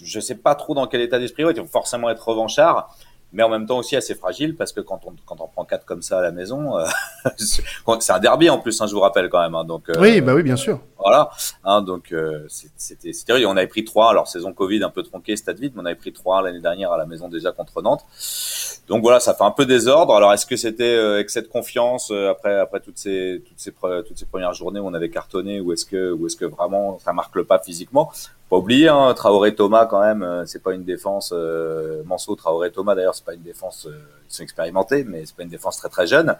[0.06, 1.46] je sais pas trop dans quel état d'esprit.
[1.46, 2.96] Ouais, ils vont forcément être revanchards.
[3.34, 5.86] Mais en même temps aussi assez fragile parce que quand on, quand on prend 4
[5.86, 6.86] comme ça à la maison, euh,
[7.36, 9.56] c'est un derby en plus, hein, je vous rappelle quand même.
[9.56, 10.80] Hein, donc, euh, oui, bah oui, bien sûr.
[11.00, 11.32] Voilà,
[11.66, 12.46] hein, donc euh,
[12.78, 13.48] c'était terrible.
[13.48, 15.96] On avait pris 3, alors saison Covid un peu tronqué, stade vide, mais on avait
[15.96, 18.06] pris 3 l'année dernière à la maison déjà contre Nantes.
[18.88, 20.16] Donc voilà, ça fait un peu désordre.
[20.16, 23.72] Alors est-ce que c'était avec cette confiance après après toutes ces toutes ces
[24.08, 27.00] toutes ces premières journées où on avait cartonné ou est-ce que ou est-ce que vraiment
[27.00, 28.12] ça marque le pas physiquement?
[28.54, 31.34] Pas oublier, hein, Traoré Thomas quand même, euh, c'est pas une défense.
[31.36, 33.88] Euh, Manso, Traoré Thomas d'ailleurs, c'est pas une défense.
[33.88, 33.98] Euh,
[34.30, 36.36] ils sont expérimentés, mais c'est pas une défense très très jeune.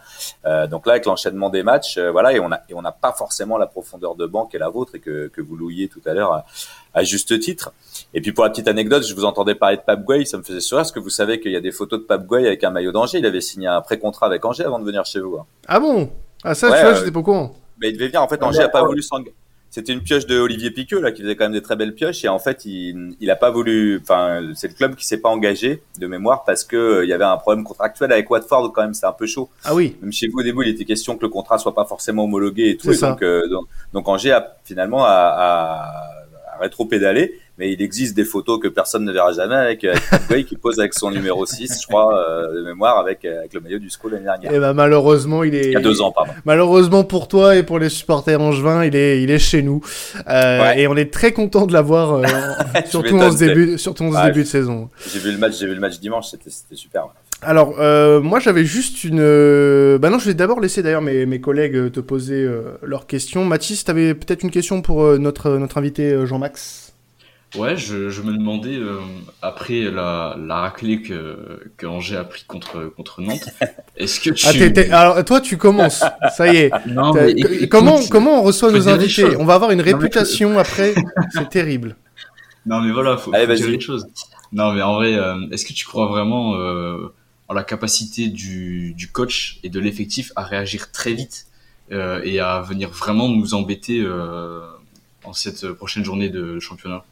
[0.46, 2.92] Euh, donc là, avec l'enchaînement des matchs, euh, voilà, et on a et on n'a
[2.92, 5.88] pas forcément la profondeur de banc qui est la vôtre et que que vous louiez
[5.88, 6.46] tout à l'heure
[6.94, 7.74] à, juste titre.
[8.14, 10.44] Et puis pour la petite anecdote, je vous entendais parler de Pape Gueye, ça me
[10.44, 10.84] faisait sourire.
[10.84, 12.92] Est-ce que vous savez qu'il y a des photos de Pape Gueye avec un maillot
[12.92, 15.38] d'Angers Il avait signé un pré-contrat avec Angers avant de venir chez vous.
[15.38, 15.48] Hein.
[15.68, 16.12] Ah bon?
[16.44, 17.56] Ah ça, tu vois, j'étais pas au courant.
[17.82, 18.22] Mais il devait venir.
[18.22, 19.34] En fait, Angers a pas voulu s'engager
[19.74, 22.24] c'était une pioche de Olivier Piqueux là qui faisait quand même des très belles pioches
[22.24, 25.30] et en fait il il a pas voulu enfin c'est le club qui s'est pas
[25.30, 28.84] engagé de mémoire parce que euh, il y avait un problème contractuel avec Watford quand
[28.84, 29.50] même c'est un peu chaud.
[29.64, 29.98] Ah oui.
[30.04, 32.70] Même chez vous au début il était question que le contrat soit pas forcément homologué
[32.70, 37.72] et tout et donc, euh, donc, donc Angers a finalement a, a, a rétro-pédalé mais
[37.72, 39.86] il existe des photos que personne ne verra jamais avec,
[40.30, 43.54] avec qui pose avec son numéro 6, je crois, euh, de mémoire, avec, euh, avec
[43.54, 44.52] le maillot du SCO l'année dernière.
[44.52, 45.66] Et eh ben malheureusement, il est.
[45.68, 46.34] Il y a deux ans, pardon.
[46.46, 49.82] Malheureusement pour toi et pour les supporters angevins, il est, il est chez nous.
[50.28, 50.82] Euh, ouais.
[50.82, 52.24] Et on est très content de l'avoir, euh,
[52.86, 54.90] surtout, en ce début, surtout en ce début de saison.
[55.08, 57.04] J'ai vu le match, j'ai vu le match dimanche, c'était super.
[57.04, 57.12] Ouais.
[57.46, 59.20] Alors, euh, moi j'avais juste une.
[59.20, 59.98] Euh...
[59.98, 63.44] Bah non, je vais d'abord laisser d'ailleurs mes, mes collègues te poser euh, leurs questions.
[63.46, 66.83] Mathis, tu avais peut-être une question pour euh, notre, notre invité Jean-Max?
[67.56, 68.98] Ouais, je, je, me demandais, euh,
[69.42, 73.50] après la, la raclée que, que Angers a pris contre, contre Nantes,
[73.98, 74.48] est-ce que tu...
[74.48, 74.90] Ah, t'es...
[74.90, 76.04] Alors, toi, tu commences,
[76.36, 76.72] ça y est.
[76.88, 79.36] Non, mais écoute, comment, comment on reçoit nos invités?
[79.38, 80.96] On va avoir une réputation après,
[81.32, 81.96] c'est terrible.
[82.66, 84.08] Non, mais voilà, faut, Allez, faut dire les choses.
[84.52, 87.14] Non, mais en vrai, euh, est-ce que tu crois vraiment euh,
[87.48, 91.48] en la capacité du, du coach et de l'effectif à réagir très vite
[91.92, 94.62] euh, et à venir vraiment nous embêter euh,
[95.24, 97.04] en cette prochaine journée de championnat?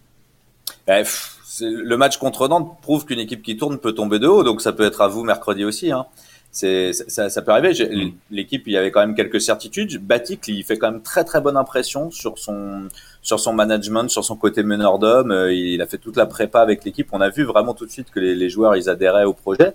[0.87, 4.61] Bref, le match contre Nantes prouve qu'une équipe qui tourne peut tomber de haut, donc
[4.61, 5.91] ça peut être à vous mercredi aussi.
[5.91, 6.05] Hein.
[6.51, 7.71] C'est, ça, ça, peut arriver.
[7.71, 8.11] Mm.
[8.29, 10.05] L'équipe, il y avait quand même quelques certitudes.
[10.05, 12.89] Batik, il fait quand même très très bonne impression sur son
[13.21, 15.31] sur son management, sur son côté meneur d'homme.
[15.49, 17.07] Il a fait toute la prépa avec l'équipe.
[17.13, 19.73] On a vu vraiment tout de suite que les, les joueurs ils adhéraient au projet.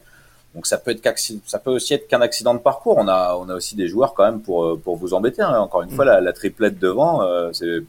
[0.55, 1.03] Donc ça peut être
[1.47, 2.99] ça peut aussi être qu'un accident de parcours.
[2.99, 5.41] On a on a aussi des joueurs quand même pour pour vous embêter.
[5.41, 5.59] Hein.
[5.59, 7.83] Encore une fois, la, la triplette devant, euh, c'est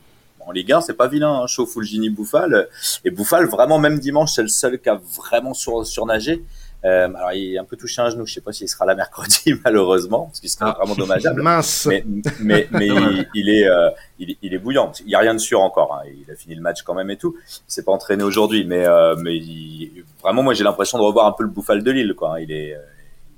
[0.47, 2.69] en Ligue 1, c'est pas vilain, hein, Chaud, Fulgini, Bouffal.
[3.03, 6.43] Et Bouffal, vraiment, même dimanche, c'est le seul qui a vraiment sur, surnagé.
[6.85, 8.25] Euh, alors, il est un peu touché un genou.
[8.25, 11.41] Je sais pas s'il sera là mercredi, malheureusement, ce qui serait ah, vraiment dommageable.
[11.41, 11.85] Mince.
[11.87, 12.05] Mais,
[12.39, 14.93] mais, mais il, il, est, euh, il, il, est bouillant.
[15.03, 15.95] Il y a rien de sûr encore.
[15.95, 16.07] Hein.
[16.25, 17.35] Il a fini le match quand même et tout.
[17.49, 21.25] Il s'est pas entraîné aujourd'hui, mais, euh, mais il, vraiment, moi, j'ai l'impression de revoir
[21.25, 22.13] un peu le Bouffal de Lille.
[22.15, 22.39] Quoi.
[22.39, 22.77] Il est,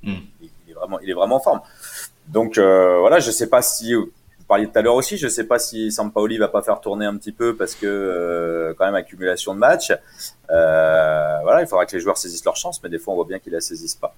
[0.04, 0.14] mm.
[0.42, 1.62] il, est vraiment, il est vraiment en forme.
[2.28, 3.96] Donc voilà, je sais pas si
[4.50, 7.06] parliez tout à l'heure aussi, je ne sais pas si Sampaoli va pas faire tourner
[7.06, 9.94] un petit peu parce que euh, quand même accumulation de matchs.
[10.52, 13.26] Euh, voilà, il faudra que les joueurs saisissent leur chance, mais des fois on voit
[13.26, 14.16] bien qu'ils la saisissent pas.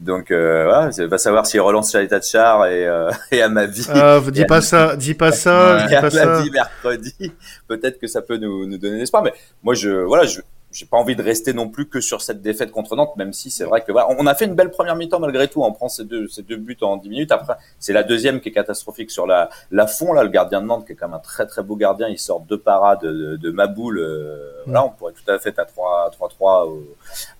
[0.00, 3.40] Donc euh, voilà, il va savoir s'il relance sur l'état de char et, euh, et
[3.40, 3.86] à ma vie.
[3.88, 6.42] Ah, dis pas ça, dis pas ça, dis pas ça.
[6.52, 7.32] mercredi,
[7.68, 9.22] peut-être que ça peut nous, nous donner l'espoir.
[9.22, 12.42] Mais moi je voilà, je j'ai pas envie de rester non plus que sur cette
[12.42, 14.96] défaite contre Nantes, même si c'est vrai que voilà, on a fait une belle première
[14.96, 15.62] mi-temps malgré tout.
[15.62, 17.32] On prend ces deux, ces deux buts en 10 minutes.
[17.32, 20.22] Après, c'est la deuxième qui est catastrophique sur la, la fond là.
[20.22, 22.08] Le gardien de Nantes qui est quand même un très très beau gardien.
[22.08, 23.98] Il sort deux parades de, de Maboul.
[23.98, 26.68] Euh, voilà, on pourrait tout à fait être à 3 3 3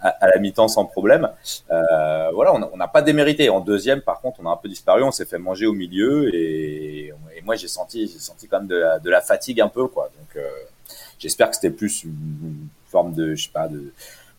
[0.00, 1.28] à, à, la mi-temps sans problème.
[1.70, 3.50] Euh, voilà, on n'a pas démérité.
[3.50, 5.02] En deuxième, par contre, on a un peu disparu.
[5.02, 8.68] On s'est fait manger au milieu et, et moi j'ai senti j'ai senti quand même
[8.68, 10.10] de la, de la fatigue un peu quoi.
[10.18, 10.48] Donc euh,
[11.18, 12.06] j'espère que c'était plus
[12.90, 13.92] forme de, je sais pas, de,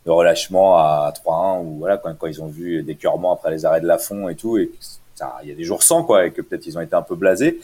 [0.06, 3.82] relâchement à 3-1 ou voilà, quand, quand ils ont vu des curements après les arrêts
[3.82, 4.72] de la fond et tout, et
[5.44, 7.16] il y a des jours sans, quoi, et que peut-être ils ont été un peu
[7.16, 7.60] blasés.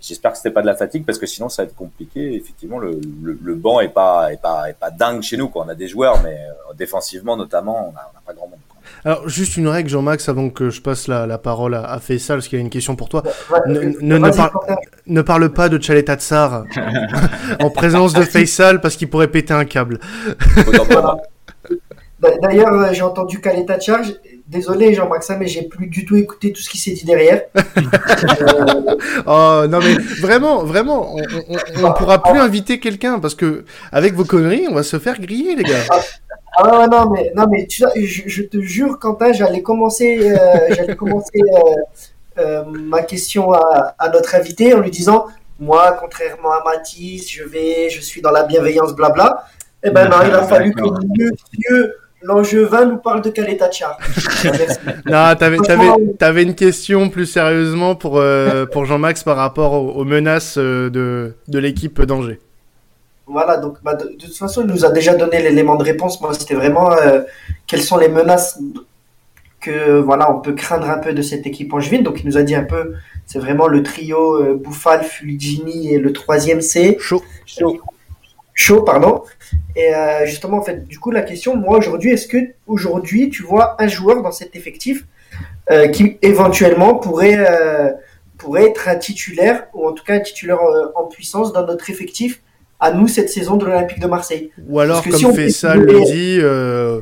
[0.00, 2.34] J'espère que c'était pas de la fatigue parce que sinon ça va être compliqué.
[2.34, 5.64] Effectivement, le, le, banc est pas, est pas, est pas dingue chez nous, quoi.
[5.64, 8.58] On a des joueurs, mais euh, défensivement notamment, on n'a pas grand monde.
[9.04, 12.36] Alors, juste une règle, Jean-Max, avant que je passe la, la parole à, à Faisal,
[12.38, 13.22] parce qu'il y a une question pour toi.
[13.66, 14.52] Ne, ne, ne, par,
[15.06, 16.64] ne parle pas de Chaleta Tsar
[17.60, 19.98] en présence de Faisal, parce qu'il pourrait péter un câble.
[22.40, 24.14] D'ailleurs, euh, j'ai entendu Caleta Charge.
[24.46, 27.42] Désolé, Jean-Max, mais j'ai plus du tout écouté tout ce qui s'est dit derrière.
[27.56, 27.62] euh...
[29.26, 34.14] Oh non, mais vraiment, vraiment, on, on, on pourra plus inviter quelqu'un parce que avec
[34.14, 35.82] vos conneries, on va se faire griller, les gars.
[36.58, 40.36] Ah non, mais, non, mais tu, je, je, te jure, Quentin, j'allais commencer, euh,
[40.74, 45.26] j'allais commencer euh, euh, ma question à, à, notre invité en lui disant
[45.58, 49.44] Moi, contrairement à Mathis, je vais, je suis dans la bienveillance, blabla.
[49.82, 53.96] Eh ben non, il a fallu que mieux l'enjeu 20 nous parle de Kaletacha.
[55.06, 55.88] non, t'avais, t'avais,
[56.18, 58.22] t'avais une question plus sérieusement pour,
[58.70, 62.38] pour Jean-Max par rapport aux, menaces de, de l'équipe d'Angers.
[63.32, 66.20] Voilà, donc bah, de, toute façon, il nous a déjà donné l'élément de réponse.
[66.20, 67.22] Moi, c'était vraiment euh,
[67.66, 68.60] quelles sont les menaces
[69.60, 72.02] que voilà, on peut craindre un peu de cette équipe angevine.
[72.02, 72.94] Donc, il nous a dit un peu,
[73.26, 77.22] c'est vraiment le trio Bouffal, Fulgini et le troisième c'est Chaud.
[77.46, 77.80] Chaud.
[78.54, 79.22] Chaud, pardon.
[79.76, 83.42] Et euh, justement, en fait, du coup, la question, moi aujourd'hui, est-ce que aujourd'hui tu
[83.42, 85.04] vois un joueur dans cet effectif
[85.70, 87.90] euh, qui éventuellement pourrait euh,
[88.36, 90.58] pourrait être un titulaire ou en tout cas un titulaire
[90.94, 92.42] en puissance dans notre effectif
[92.82, 96.38] à nous cette saison de l'Olympique de Marseille Ou alors, comme fait ça le dit,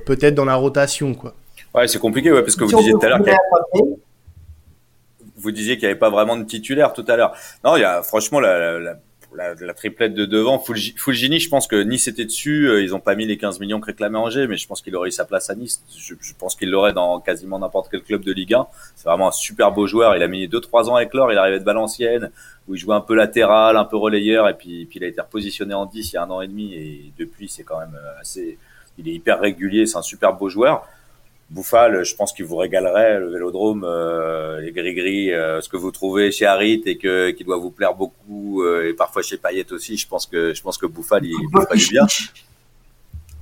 [0.07, 1.35] peut-être dans la rotation, quoi.
[1.75, 3.21] Ouais, c'est compliqué, ouais, parce que vous disiez tout à l'heure
[5.41, 7.35] vous disiez qu'il n'y avait pas vraiment de titulaire tout à l'heure.
[7.65, 8.99] Non, il y a franchement la, la la,
[9.37, 12.69] la, triplette de devant, Fulgini, je pense que Nice était dessus.
[12.69, 14.95] Euh, ils ont pas mis les 15 millions que réclamait Angers, mais je pense qu'il
[14.97, 15.83] aurait eu sa place à Nice.
[15.97, 18.67] Je, pense qu'il l'aurait dans quasiment n'importe quel club de Ligue 1.
[18.97, 20.17] C'est vraiment un super beau joueur.
[20.17, 21.33] Il a mis 2-3 ans avec l'or.
[21.33, 22.31] Il arrivait de Valenciennes,
[22.69, 25.21] où il jouait un peu latéral, un peu relayeur, et puis, puis il a été
[25.21, 26.75] repositionné en 10 il y a un an et demi.
[26.75, 28.59] Et depuis, c'est quand même euh, assez.
[28.99, 29.87] Il est hyper régulier.
[29.87, 30.87] C'est un super beau joueur.
[31.51, 35.91] Bouffal, je pense qu'il vous régalerait le Vélodrome, euh, les gris-gris, euh, ce que vous
[35.91, 39.73] trouvez chez Harit et que qui doit vous plaire beaucoup euh, et parfois chez Payet
[39.73, 39.97] aussi.
[39.97, 42.07] Je pense que je pense que Bouffal il, Bouffal, bien.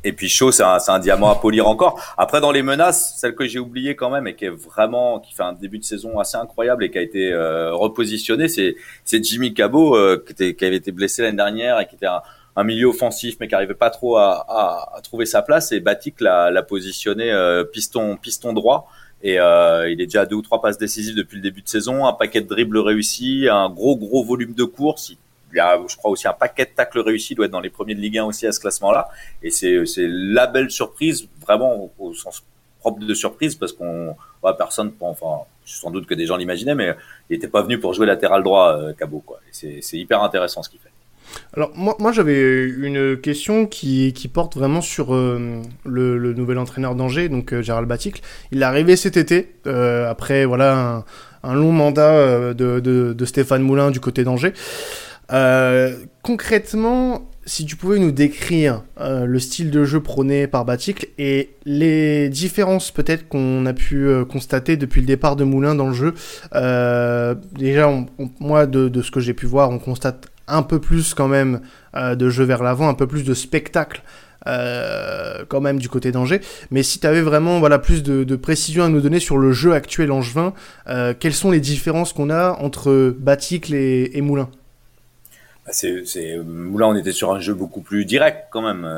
[0.04, 2.00] Et puis Chaud, c'est un, un, diamant à polir encore.
[2.16, 5.34] Après, dans les menaces, celle que j'ai oubliée quand même et qui est vraiment, qui
[5.34, 8.76] fait un début de saison assez incroyable et qui a été euh, repositionné, c'est
[9.24, 12.22] Jimmy Cabot qui, était, qui avait été blessé l'année dernière et qui était un,
[12.58, 15.78] un milieu offensif mais qui arrivait pas trop à, à, à trouver sa place et
[15.78, 18.90] Batik l'a, positionné euh, piston piston droit
[19.22, 21.68] et euh, il est déjà à deux ou trois passes décisives depuis le début de
[21.68, 25.12] saison, un paquet de dribbles réussis, un gros gros volume de course.
[25.52, 27.70] Il a, je crois aussi un paquet de tacles réussis, il doit être dans les
[27.70, 29.08] premiers de Ligue 1 aussi à ce classement-là.
[29.42, 32.44] Et c'est la belle surprise, vraiment au, sens
[32.80, 36.94] propre de surprise, parce qu'on voit personne, enfin sans doute que des gens l'imaginaient, mais
[37.28, 39.22] il n'était pas venu pour jouer latéral droit, euh, Cabot.
[39.26, 39.40] Quoi.
[39.50, 40.90] c'est hyper intéressant ce qu'il fait.
[41.54, 47.28] Alors moi, moi j'avais une question qui, porte vraiment sur euh, le, nouvel entraîneur d'Angers,
[47.28, 48.20] donc euh, Gérald Baticle.
[48.52, 51.04] Il est arrivé cet été, euh, après voilà
[51.42, 54.52] un, long mandat de, Stéphane Moulin du côté d'Angers.
[56.22, 62.28] concrètement, si tu pouvais nous décrire le style de jeu prôné par Baticle et les
[62.28, 66.14] différences peut-être qu'on a pu constater depuis le départ de Moulin dans le jeu.
[67.52, 67.90] déjà,
[68.40, 71.60] moi, de, ce que j'ai pu voir, on constate un peu plus quand même
[71.94, 74.02] euh, de jeu vers l'avant, un peu plus de spectacle
[74.46, 76.40] euh, quand même du côté d'Angers.
[76.70, 79.72] Mais si tu avais vraiment voilà, plus de, précision à nous donner sur le jeu
[79.74, 80.54] actuel angevin,
[80.88, 84.48] euh, quelles sont les différences qu'on a entre Baticle et, et Moulin
[85.66, 85.72] bah,
[86.46, 88.88] Moulin, on était sur un jeu beaucoup plus direct quand même.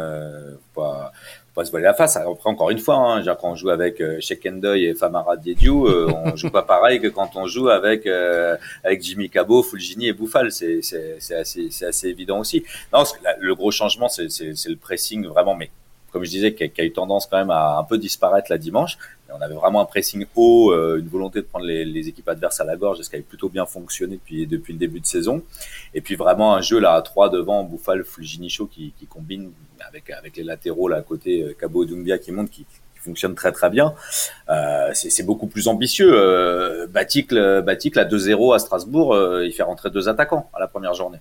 [1.54, 2.16] Pas se voiler la face.
[2.16, 6.10] Après, encore une fois, hein, quand on joue avec euh, Shekendoy et Famara Diédiou, euh,
[6.24, 10.12] on joue pas pareil que quand on joue avec euh, avec Jimmy Cabot, Fulgini et
[10.12, 10.52] Bouffal.
[10.52, 12.64] C'est c'est assez c'est assez évident aussi.
[12.92, 13.04] Non,
[13.38, 15.70] le gros changement, c'est c'est le pressing vraiment, mais
[16.11, 18.99] comme je disais, qui a, eu tendance quand même à un peu disparaître la dimanche.
[19.33, 22.61] on avait vraiment un pressing haut, euh, une volonté de prendre les, les, équipes adverses
[22.61, 25.42] à la gorge, ce qui avait plutôt bien fonctionné depuis, depuis le début de saison.
[25.94, 29.53] Et puis vraiment un jeu là à trois devant Bouffal, Fulgini Chaud qui, qui combine
[29.87, 32.66] avec avec les latéraux là à côté euh, Cabo Doumbia qui monte, qui,
[33.01, 33.94] qui fonctionne très très bien.
[34.49, 36.11] Euh, c'est beaucoup plus ambitieux.
[36.12, 40.68] Euh, Baticle, Baticle à 2-0 à Strasbourg, euh, il fait rentrer deux attaquants à la
[40.68, 41.18] première journée.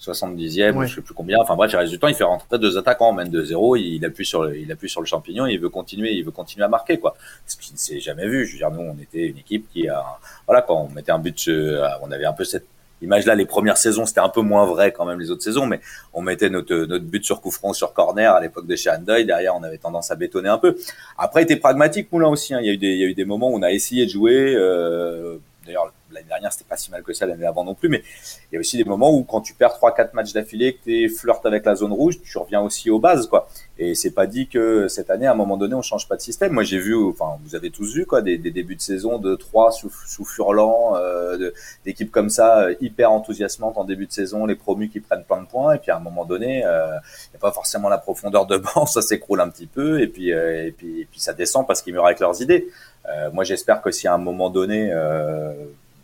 [0.00, 1.38] 70e, je sais plus combien.
[1.40, 4.04] Enfin bref, il reste du temps, il fait rentrer deux attaquants, mène de 0 il
[4.04, 6.64] appuie sur le, il appuie sur le champignon, et il veut continuer, il veut continuer
[6.64, 7.16] à marquer quoi.
[7.46, 8.46] Ce qui ne s'est jamais vu.
[8.46, 10.04] Je veux dire, nous, on était une équipe qui a,
[10.46, 12.66] voilà, quand on mettait un but, euh, on avait un peu cette
[13.02, 13.34] image-là.
[13.34, 15.80] Les premières saisons, c'était un peu moins vrai quand même les autres saisons, mais
[16.14, 19.24] on mettait notre notre but sur coup franc, sur corner à l'époque de chez Andoy.
[19.24, 20.76] Derrière, on avait tendance à bétonner un peu.
[21.18, 22.54] Après, il était pragmatique Moulin aussi.
[22.54, 22.60] Hein.
[22.62, 24.06] Il y a eu des, il y a eu des moments où on a essayé
[24.06, 24.54] de jouer.
[24.56, 25.36] Euh,
[25.66, 28.02] D'ailleurs, l'année dernière, c'était pas si mal que ça, l'année avant non plus, mais
[28.50, 31.08] il y a aussi des moments où quand tu perds 3-4 matchs d'affilée, que tu
[31.08, 33.48] flirtes avec la zone rouge, tu reviens aussi aux bases, quoi.
[33.78, 36.20] Et c'est pas dit que cette année, à un moment donné, on change pas de
[36.20, 36.52] système.
[36.52, 39.34] Moi, j'ai vu, enfin, vous avez tous vu, quoi, des, des débuts de saison de
[39.34, 41.50] 3 sous, sous Furlan, euh,
[41.84, 45.40] d'équipes comme ça, euh, hyper enthousiasmantes en début de saison, les promus qui prennent plein
[45.40, 47.98] de points, et puis à un moment donné, il euh, n'y a pas forcément la
[47.98, 51.20] profondeur de banc, ça s'écroule un petit peu, et puis, euh, et puis, et puis
[51.20, 52.68] ça descend parce qu'ils meurent avec leurs idées.
[53.08, 54.92] Euh, moi, j'espère que si à un moment donné,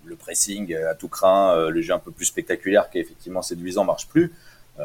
[0.07, 3.43] le pressing à tout craint, euh, le jeu un peu plus spectaculaire qui est effectivement
[3.43, 4.33] séduisant marche plus.
[4.79, 4.85] Euh,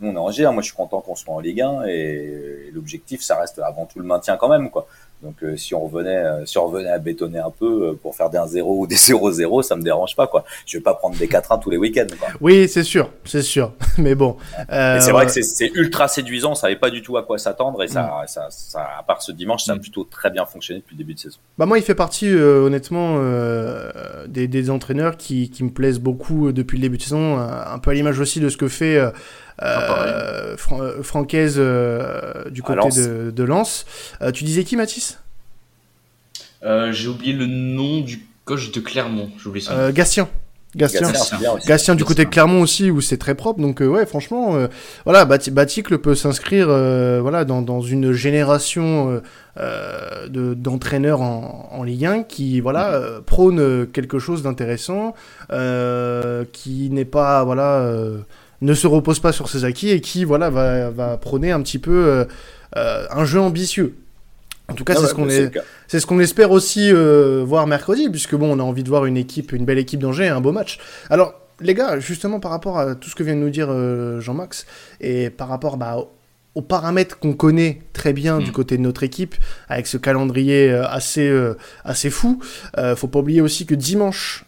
[0.00, 0.52] nous on est en Angers, hein.
[0.52, 3.98] moi je suis content qu'on soit en Ligue 1 et, l'objectif ça reste avant tout
[3.98, 4.86] le maintien quand même quoi.
[5.22, 8.16] Donc euh, si on revenait, euh, si on revenait à bétonner un peu euh, pour
[8.16, 10.44] faire des 1-0 ou des 0-0, ça me dérange pas quoi.
[10.64, 12.06] Je vais pas prendre des 4-1 tous les week-ends.
[12.18, 12.28] Quoi.
[12.40, 13.74] Oui, c'est sûr, c'est sûr.
[13.98, 14.36] Mais bon.
[14.70, 16.52] Euh, c'est vrai que c'est ultra séduisant.
[16.52, 18.28] On savait pas du tout à quoi s'attendre et ça, mm.
[18.28, 19.80] ça, ça, à part ce dimanche, ça a mm.
[19.80, 21.38] plutôt très bien fonctionné depuis le début de saison.
[21.58, 23.18] Bah moi, il fait partie honnêtement
[24.26, 27.90] des, des, entraîneurs qui, qui, me plaisent beaucoup depuis le début de saison, un peu
[27.90, 28.98] à l'image aussi de ce que fait
[29.62, 33.84] euh, euh, Francaise euh, du côté de, de Lens.
[34.32, 35.18] tu disais qui, Mathis?
[36.62, 39.30] J'ai oublié le nom du coach de Clermont.
[39.38, 39.92] J'ai ça.
[39.92, 40.28] Gastien.
[40.76, 41.10] Gastien,
[41.66, 44.56] Gastien, du côté de Clermont aussi où c'est très propre donc ouais franchement
[45.04, 49.20] voilà Baticle peut s'inscrire voilà dans, dans, une génération
[49.56, 53.20] de d'entraîneurs en, en, Ligue 1 qui voilà mm-hmm.
[53.22, 55.16] prône quelque chose d'intéressant
[55.48, 57.92] qui n'est pas voilà
[58.62, 61.78] ne se repose pas sur ses acquis et qui voilà va, va prôner un petit
[61.78, 62.24] peu euh,
[62.76, 63.96] euh, un jeu ambitieux.
[64.68, 65.50] En tout cas, ah c'est ce qu'on est,
[65.88, 69.04] c'est ce qu'on espère aussi euh, voir mercredi, puisque bon, on a envie de voir
[69.04, 70.78] une équipe, une belle équipe d'Angers, un beau match.
[71.08, 73.68] Alors, les gars, justement par rapport à tout ce que vient de nous dire
[74.20, 74.66] Jean-Max
[75.00, 76.06] et par rapport bah,
[76.54, 78.52] aux paramètres qu'on connaît très bien du mm.
[78.52, 79.36] côté de notre équipe,
[79.68, 82.40] avec ce calendrier euh, assez, euh, assez fou.
[82.76, 84.44] Euh, faut pas oublier aussi que dimanche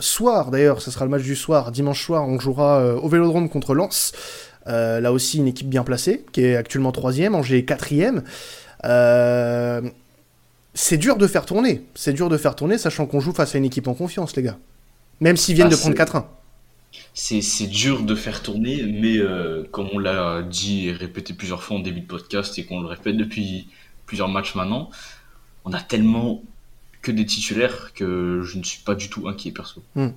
[0.00, 3.74] soir, d'ailleurs, ce sera le match du soir, dimanche soir, on jouera au Vélodrome contre
[3.74, 4.12] Lens.
[4.66, 8.22] là aussi, une équipe bien placée, qui est actuellement troisième, Angers quatrième.
[10.74, 13.58] c'est dur de faire tourner, c'est dur de faire tourner, sachant qu'on joue face à
[13.58, 14.58] une équipe en confiance, les gars.
[15.20, 16.24] Même s'ils viennent ah, de prendre 4-1
[17.14, 21.76] c'est dur de faire tourner, mais euh, comme on l'a dit et répété plusieurs fois
[21.76, 23.68] en début de podcast et qu'on le répète depuis
[24.06, 24.90] plusieurs matchs maintenant,
[25.64, 26.42] on a tellement
[27.02, 29.82] que des titulaires que je ne suis pas du tout inquiet perso.
[29.94, 30.08] Hmm.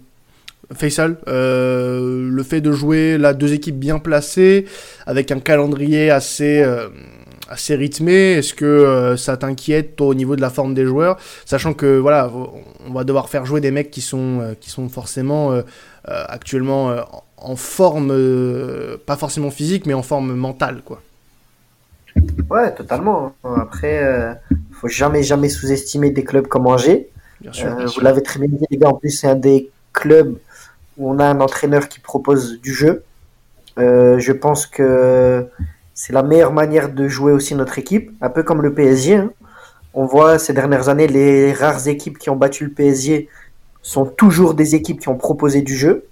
[0.74, 4.65] Faisal, euh, le fait de jouer là deux équipes bien placées
[5.05, 6.88] avec un calendrier assez euh,
[7.52, 11.97] assez rythmé, est-ce que ça t'inquiète au niveau de la forme des joueurs, sachant que
[11.97, 12.32] voilà,
[12.88, 15.62] on va devoir faire jouer des mecs qui sont qui sont forcément
[16.10, 17.02] euh, actuellement euh,
[17.38, 20.99] en forme, euh, pas forcément physique, mais en forme mentale, quoi.
[22.49, 23.36] Ouais, totalement.
[23.43, 27.10] Après, il faut jamais, jamais sous-estimer des clubs comme Angers.
[27.41, 28.89] Vous l'avez très bien dit, les gars.
[28.89, 30.38] En plus, c'est un des clubs
[30.97, 33.04] où on a un entraîneur qui propose du jeu.
[33.78, 35.47] je pense que
[35.93, 39.15] c'est la meilleure manière de jouer aussi notre équipe, un peu comme le PSG.
[39.15, 39.31] Hein.
[39.93, 43.27] On voit ces dernières années les rares équipes qui ont battu le PSG
[43.81, 46.05] sont toujours des équipes qui ont proposé du jeu.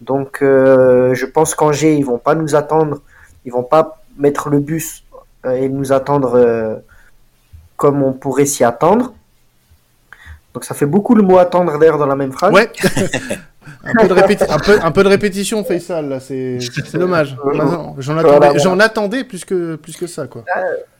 [0.00, 3.02] Donc euh, je pense qu'Angers, ils vont pas nous attendre,
[3.44, 5.04] ils vont pas mettre le bus
[5.46, 6.76] euh, et nous attendre euh,
[7.76, 9.12] comme on pourrait s'y attendre.
[10.54, 12.52] Donc ça fait beaucoup le mot attendre d'ailleurs dans la même phrase.
[12.52, 12.70] Ouais.
[13.84, 16.58] un, peu de un, peu, de répétition, Faisal, là, c'est
[16.94, 17.36] dommage.
[17.98, 20.44] J'en attendais, plus, que, plus que ça, quoi.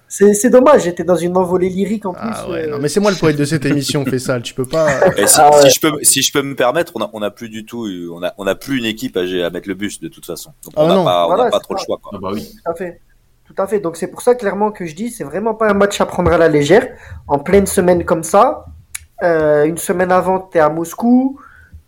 [0.08, 2.34] C'est dommage, j'étais dans une envolée lyrique en ah plus.
[2.36, 4.88] Ah ouais, non, mais c'est moi le poète de cette émission, Fessal, tu peux pas.
[5.26, 7.48] si, ah si, je peux, si je peux me permettre, on a, on a plus
[7.48, 10.08] du tout, on a, on a plus une équipe à, à mettre le bus de
[10.08, 10.52] toute façon.
[10.64, 11.98] Donc ah on n'a pas, on pas trop le choix.
[12.02, 12.12] Quoi.
[12.14, 12.46] Ah bah oui.
[12.62, 13.00] Tout à fait.
[13.46, 13.80] Tout à fait.
[13.80, 16.30] Donc c'est pour ça clairement que je dis, c'est vraiment pas un match à prendre
[16.30, 16.88] à la légère.
[17.26, 18.66] En pleine semaine comme ça,
[19.22, 21.40] euh, une semaine avant, tu es à Moscou,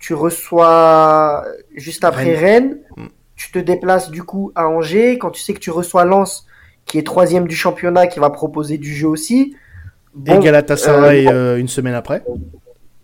[0.05, 3.07] tu reçois juste après Rennes, mm.
[3.37, 5.17] tu te déplaces du coup à Angers.
[5.19, 6.47] Quand tu sais que tu reçois Lens
[6.85, 9.57] qui est troisième du championnat, qui va proposer du jeu aussi.
[10.13, 12.23] Bon, et Galatasaray euh, euh, une semaine après.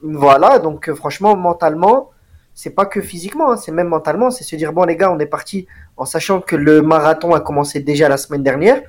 [0.02, 2.10] Voilà, donc euh, franchement, mentalement,
[2.52, 5.18] c'est pas que physiquement, hein, c'est même mentalement, c'est se dire bon les gars, on
[5.18, 8.82] est parti en sachant que le marathon a commencé déjà la semaine dernière.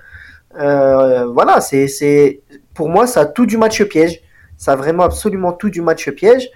[0.53, 2.41] voilà, c'est
[2.73, 4.19] pour moi ça a tout du match piège,
[4.57, 6.49] ça a vraiment absolument tout du match piège.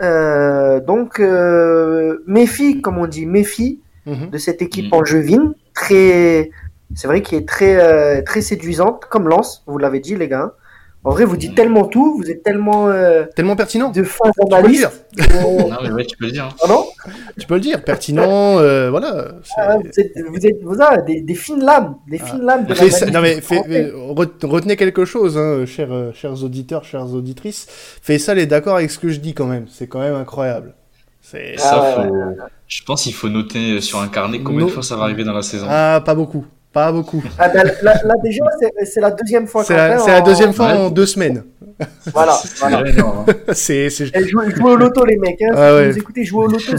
[0.00, 1.20] Donc
[2.26, 4.30] méfie, comme on dit, méfie mhm.
[4.30, 6.50] de cette équipe en jeu vin, très
[6.94, 10.54] c'est vrai qu'il est très, euh, très séduisante, comme Lance, vous l'avez dit, les gars.
[11.02, 12.88] En vrai, vous dites tellement tout, vous êtes tellement.
[12.88, 13.90] Euh, tellement pertinent.
[13.90, 14.86] De fin d'analyse.
[15.16, 15.68] Tu peux le dire.
[15.70, 16.44] non, mais ouais, tu peux le dire.
[16.44, 16.54] Hein.
[16.60, 16.84] Pardon?
[17.38, 19.28] Tu peux le dire, pertinent, euh, voilà.
[19.56, 22.26] Ah, vous êtes, vous êtes vous avez des, des, fines lames, des ah.
[22.26, 23.40] fines lames de la Non, mais
[24.46, 27.66] retenez quelque chose, hein, chers, chers auditeurs, chères auditrices.
[28.02, 29.66] Faisal est d'accord avec ce que je dis quand même.
[29.70, 30.74] C'est quand même incroyable.
[31.22, 32.14] C'est ça, ah, faut...
[32.66, 35.32] je pense qu'il faut noter sur un carnet combien de fois ça va arriver dans
[35.32, 35.66] la saison.
[35.68, 36.44] Ah, pas beaucoup.
[36.72, 37.22] Pas beaucoup.
[37.36, 38.44] Ah ben, là, déjà,
[38.84, 39.64] c'est la deuxième fois.
[39.64, 41.42] C'est la, la, deuxième fois en deux semaines.
[42.12, 42.38] Voilà.
[42.60, 42.84] voilà.
[43.54, 45.42] c'est, jouer, au loto, les mecs.
[45.42, 45.52] Hein.
[45.52, 45.90] Ah, ouais.
[45.90, 46.76] Vous écoutez, jouer au loto,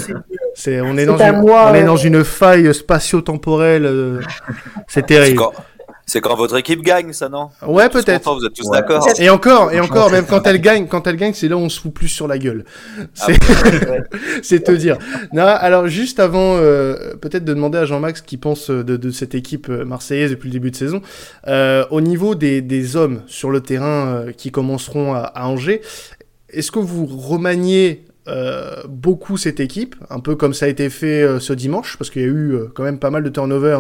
[0.56, 0.80] c'est.
[0.80, 3.86] on est, dans une, on est dans une faille spatio-temporelle.
[3.86, 4.22] Euh,
[4.88, 5.44] c'est terrible.
[6.12, 7.52] C'est quand votre équipe gagne, ça, non?
[7.66, 8.36] Ouais, peut-être.
[8.36, 8.80] Vous êtes tous Ouais.
[8.80, 11.62] d'accord Et encore, et encore, même quand elle gagne, quand elle gagne, c'est là où
[11.62, 12.66] on se fout plus sur la gueule.
[13.00, 13.38] Ah C'est,
[14.44, 14.98] c'est te dire.
[15.32, 19.10] Non, alors juste avant, euh, peut-être de demander à Jean-Max ce qu'il pense de, de
[19.12, 21.02] cette équipe euh, marseillaise depuis le début de saison.
[21.48, 25.80] Euh, au niveau des, des hommes sur le terrain euh, qui commenceront à, à Angers,
[26.50, 31.24] est-ce que vous remaniez euh, beaucoup cette équipe, un peu comme ça a été fait
[31.24, 33.78] euh, ce dimanche, parce qu'il y a eu euh, quand même pas mal de turnover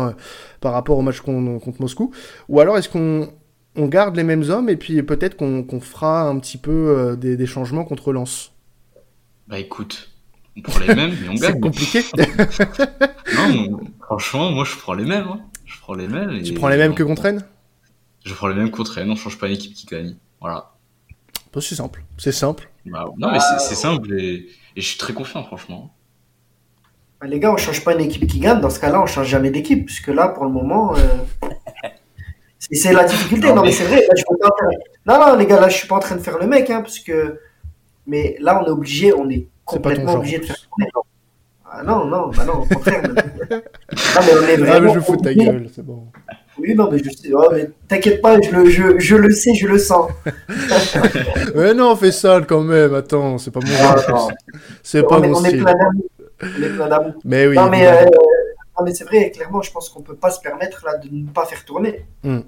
[0.61, 2.11] par rapport au match con- contre Moscou,
[2.49, 3.29] ou alors est-ce qu'on
[3.75, 7.45] on garde les mêmes hommes et puis peut-être qu'on fera un petit peu des, des
[7.45, 8.51] changements contre Lens?
[9.47, 10.09] Bah écoute,
[10.57, 11.59] on prend les mêmes, mais on C'est gagne.
[11.61, 12.01] compliqué.
[13.35, 15.27] Non, franchement, moi je prends les mêmes.
[15.27, 15.39] hein.
[15.65, 16.31] Je prends les mêmes.
[16.31, 17.45] et- tu prends les mêmes que contre Rennes?
[18.25, 20.15] Je prends les mêmes contre Rennes, on change pas une équipe qui gagne.
[20.41, 20.71] Voilà.
[21.53, 22.69] Bah, C'est simple, c'est simple.
[22.85, 25.93] Bah, non, mais c'est c'est simple et, et je suis très confiant, franchement.
[27.19, 28.61] Bah, Les gars, on change pas une équipe qui gagne.
[28.61, 29.85] Dans ce cas-là, on change jamais d'équipe.
[29.85, 30.99] Puisque là, pour le moment, euh,
[32.59, 33.47] c'est la difficulté.
[33.49, 33.97] Non, Non, mais, mais- c'est vrai.
[33.97, 36.15] là, je peux pas faire- Non, non, les gars, là, je suis pas en train
[36.15, 36.69] de faire le mec.
[36.69, 37.39] Hein, parce que...
[38.07, 40.89] Mais là, on est obligé, on est complètement obligé de faire tourner.
[41.73, 43.01] Ah non, non, bah non, au contraire.
[43.07, 43.13] non,
[43.49, 46.07] mais on est Ah, mais vraiment je fous de ta gueule, c'est bon.
[46.61, 47.29] Oui, non, mais je sais.
[47.33, 50.11] oh, mais t'inquiète pas, je le, je, je le sais, je le sens.
[51.55, 54.27] Ouais, non, fais ça quand même, attends, c'est pas mon Ah.
[54.83, 55.63] C'est pas mon on est style.
[55.63, 56.03] plein d'amour.
[56.43, 57.13] On est plein d'amour.
[57.25, 57.55] Mais oui.
[57.55, 60.83] non, mais, euh, non, mais c'est vrai, clairement, je pense qu'on peut pas se permettre
[60.85, 62.05] là, de ne pas faire tourner.
[62.23, 62.39] Hmm.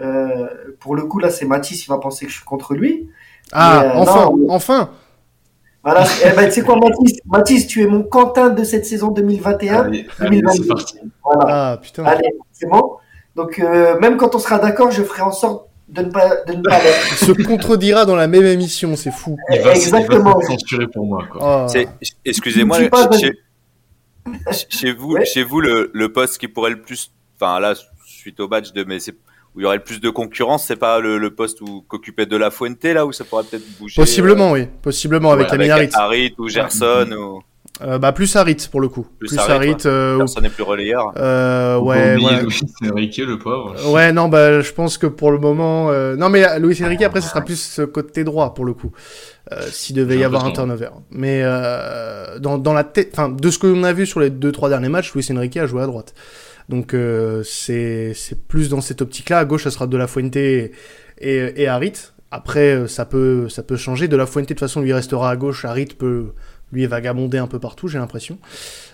[0.00, 0.46] Euh,
[0.80, 3.08] pour le coup, là, c'est Mathis, il va penser que je suis contre lui.
[3.52, 4.90] Ah, mais, euh, enfin, non, enfin
[5.82, 6.04] Voilà.
[6.24, 7.18] eh ben, tu sais quoi, Mathis?
[7.26, 9.80] Mathis, tu es mon Quentin de cette saison 2021.
[9.80, 10.62] Allez, allez, 2022.
[10.62, 10.98] c'est parti.
[11.22, 11.44] Voilà.
[11.72, 12.04] Ah, putain.
[12.04, 12.96] Allez, c'est bon?
[13.36, 16.52] Donc, euh, même quand on sera d'accord, je ferai en sorte de ne pas, de
[16.54, 17.06] ne pas l'être.
[17.22, 19.36] Il se contredira dans la même émission, c'est fou.
[19.50, 20.40] Il va, se- il va Exactement.
[20.40, 21.40] censurer pour moi, quoi.
[21.64, 21.66] Ah.
[21.68, 21.88] C'est-
[22.24, 23.32] Excusez-moi, Je dis pas, chez,
[24.68, 25.24] chez vous, Ouais.
[25.24, 27.74] chez vous le, le poste qui pourrait le plus, enfin là,
[28.04, 29.12] suite au match de, mais c'est
[29.54, 32.24] où il y aurait le plus de concurrence, c'est pas le, le poste où qu'occupait
[32.24, 33.96] De La Fuente là où ça pourrait peut-être bouger.
[34.00, 34.66] Possiblement, oui.
[34.80, 36.30] Possiblement, avec euh, la avec Harit.
[36.30, 37.42] Harit ou Gerson ou
[37.84, 39.06] Euh, bah, plus Harit, pour le coup.
[39.18, 39.76] Plus Plus Harit, Harit.
[39.86, 41.12] euh, ou- Gerson n'est plus relayeur.
[41.16, 42.42] euh, ouais, ouais.
[42.42, 43.74] Luis Enrique, le pauvre.
[43.92, 45.90] Ouais, non, bah, je pense que pour le moment.
[45.90, 48.92] euh, Non, mais Luis Enrique, après, ce sera plus ce côté droit, pour le coup.
[49.52, 50.90] Euh, S'il devait y avoir un turnover.
[51.10, 53.10] Mais euh, dans, dans la tête.
[53.12, 55.66] Enfin, de ce qu'on a vu sur les deux, trois derniers matchs, Luis Enrique a
[55.66, 56.14] joué à droite.
[56.68, 59.38] Donc, euh, c'est c'est plus dans cette optique-là.
[59.38, 60.70] À gauche, ça sera De La Fuente et,
[61.18, 61.92] et, et Harit.
[62.30, 64.06] Après, ça peut, ça peut changer.
[64.08, 65.64] De La Fuente, de toute façon, lui restera à gauche.
[65.64, 66.26] Harit peut,
[66.72, 68.38] lui, vagabonder un peu partout, j'ai l'impression.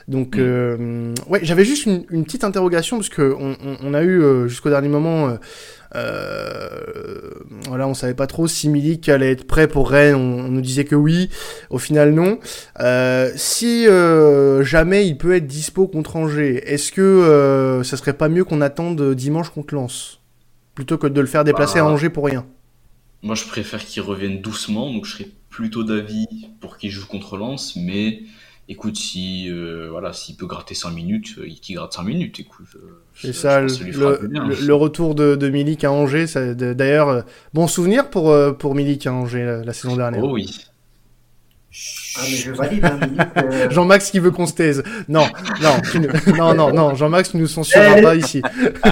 [0.08, 0.40] Donc, Mm.
[0.40, 4.20] euh, ouais, j'avais juste une, une petite interrogation parce que on, on- on a eu
[4.22, 5.36] euh, jusqu'au dernier moment, euh,
[5.94, 7.34] euh,
[7.68, 10.14] voilà, on savait pas trop si Milik allait être prêt pour Rennes.
[10.16, 11.28] On, on nous disait que oui,
[11.70, 12.38] au final non.
[12.80, 18.12] Euh, si euh, jamais il peut être dispo contre Angers, est-ce que euh, ça serait
[18.14, 20.20] pas mieux qu'on attende dimanche contre Lens
[20.74, 22.46] plutôt que de le faire déplacer Bah, à Angers pour rien?
[23.22, 25.28] Moi, je préfère qu'il revienne doucement, donc je serais
[25.58, 26.28] plutôt d'avis
[26.60, 28.20] pour qu'il joue contre Lens, mais
[28.68, 32.68] écoute, si euh, voilà, s'il peut gratter 5 minutes, euh, qu'il gratte 5 minutes, écoute.
[32.76, 34.46] euh, C'est ça, le, du bien.
[34.46, 36.26] le- le retour de, de Milik à Angers.
[36.54, 40.22] D'ailleurs, bon souvenir pour, pour Milik à Angers la, la saison dernière.
[40.22, 40.64] Oh oui.
[42.16, 42.98] Ah, mais je valide, hein,
[43.38, 44.84] euh, Jean-Max qui veut qu'on se taise.
[45.08, 45.26] Non,
[45.60, 48.02] non, ne- non, non, non, Jean-Max, nous censureras Eh.
[48.02, 48.42] pas ici.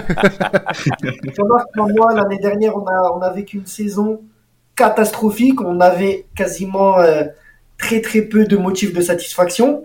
[1.36, 4.20] Jean-Marc, moi, moi, l'année dernière, on a, on a vécu une saison
[4.76, 5.60] catastrophique.
[5.60, 7.24] On avait quasiment euh,
[7.78, 9.84] très très peu de motifs de satisfaction.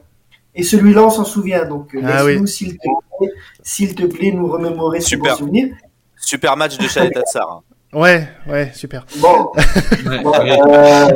[0.54, 1.66] Et celui-là, on s'en souvient.
[1.66, 2.48] Donc, euh, Ah laisse-nous, oui.
[2.48, 2.82] s'il te
[3.18, 3.30] plaît,
[3.64, 5.70] s'il te plaît, nous remémorer ce bon souvenir.
[6.18, 7.64] Super match de Chalet Tatsar.
[7.94, 9.06] Ouais, ouais, super.
[9.18, 9.50] Bon,
[10.06, 10.60] Ouais, bon, ouais.
[10.62, 11.08] euh,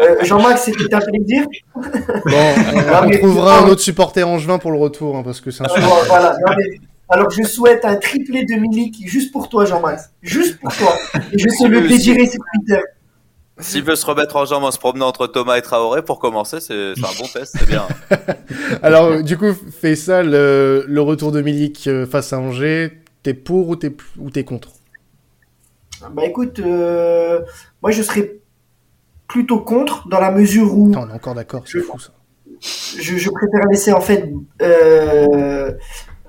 [0.00, 1.46] euh, Jean-Marc, c'était un plaisir.
[1.74, 1.82] Bon,
[2.24, 5.62] on, on mais- trouvera un autre supporter angevin pour le retour, hein, parce que c'est
[5.62, 6.32] un Euh, bon, voilà.
[6.46, 10.10] Non, mais- alors, je souhaite un triplé de Milik juste pour toi, Jean-Max.
[10.22, 10.94] Juste pour toi.
[11.32, 12.80] Et je te le dédierai sur Twitter.
[13.58, 16.60] S'il veut se remettre en jambe en se promenant entre Thomas et Traoré, pour commencer,
[16.60, 17.86] c'est un bon test, c'est bien.
[18.82, 22.92] Alors, du coup, fais ça, le, le retour de Milik euh, face à Angers,
[23.22, 24.68] t'es pour ou t'es ou t'es contre?
[26.12, 27.40] Bah écoute, euh,
[27.80, 28.34] moi je serais
[29.28, 32.10] plutôt contre dans la mesure où Putain, on est encore d'accord, c'est fou ça.
[32.60, 34.30] je, je préfère laisser en fait
[34.60, 35.72] euh,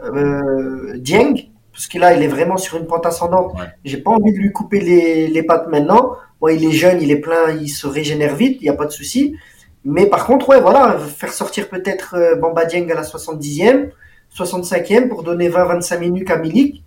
[0.04, 1.36] euh, Dieng,
[1.72, 3.54] parce que là il est vraiment sur une pente ascendante.
[3.58, 3.66] Ouais.
[3.86, 6.14] J'ai pas envie de lui couper les, les pattes maintenant.
[6.40, 8.86] Bon, il est jeune, il est plein, il se régénère vite, il n'y a pas
[8.86, 9.36] de souci.
[9.84, 13.92] Mais par contre, ouais, voilà, faire sortir peut-être euh, Bamba Dieng à la 70e,
[14.36, 16.84] 65e pour donner 20-25 minutes à Milik,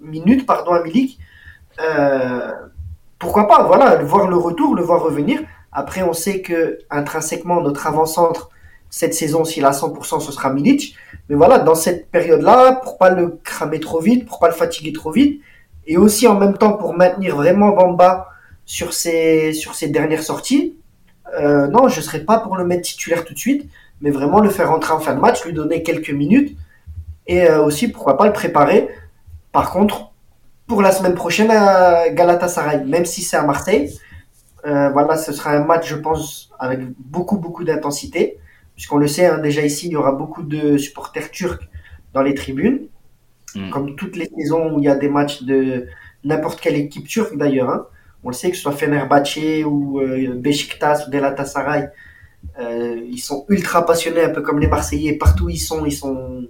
[0.00, 1.18] minutes pardon à Milik.
[1.80, 2.50] Euh,
[3.18, 5.40] pourquoi pas, voilà, voir le retour, le voir revenir.
[5.72, 8.50] Après, on sait que intrinsèquement notre avant-centre
[8.96, 10.96] cette saison, s'il a 100%, ce sera Milic.
[11.28, 14.94] Mais voilà, dans cette période-là, pour pas le cramer trop vite, pour pas le fatiguer
[14.94, 15.42] trop vite,
[15.86, 18.30] et aussi en même temps pour maintenir vraiment Bamba
[18.64, 20.78] sur ses, sur ses dernières sorties,
[21.38, 23.68] euh, non, je serais pas pour le mettre titulaire tout de suite,
[24.00, 26.56] mais vraiment le faire rentrer en fin de match, lui donner quelques minutes,
[27.26, 28.88] et euh, aussi, pourquoi pas le préparer.
[29.52, 30.12] Par contre,
[30.66, 33.92] pour la semaine prochaine à Galatasaray, même si c'est à Marseille,
[34.64, 38.38] euh, voilà, ce sera un match, je pense, avec beaucoup, beaucoup d'intensité
[38.76, 41.68] puisqu'on le sait, hein, déjà ici, il y aura beaucoup de supporters turcs
[42.12, 42.86] dans les tribunes,
[43.54, 43.70] mm.
[43.70, 45.88] comme toutes les saisons où il y a des matchs de
[46.22, 47.70] n'importe quelle équipe turque d'ailleurs.
[47.70, 47.86] Hein.
[48.22, 51.90] On le sait, que ce soit Fenerbahçe ou euh, Beşiktaş ou Galatasaray,
[52.58, 55.14] euh, ils sont ultra passionnés, un peu comme les Marseillais.
[55.14, 56.48] Partout où ils sont, ils sont,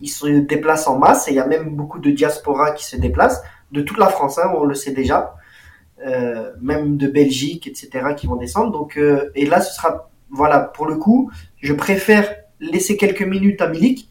[0.00, 1.28] ils se déplacent en masse.
[1.28, 3.42] Et il y a même beaucoup de diaspora qui se déplacent
[3.72, 4.38] de toute la France.
[4.38, 5.34] Hein, on le sait déjà,
[6.06, 8.72] euh, même de Belgique, etc., qui vont descendre.
[8.72, 13.60] Donc, euh, et là, ce sera voilà, pour le coup, je préfère laisser quelques minutes
[13.60, 14.08] à Milik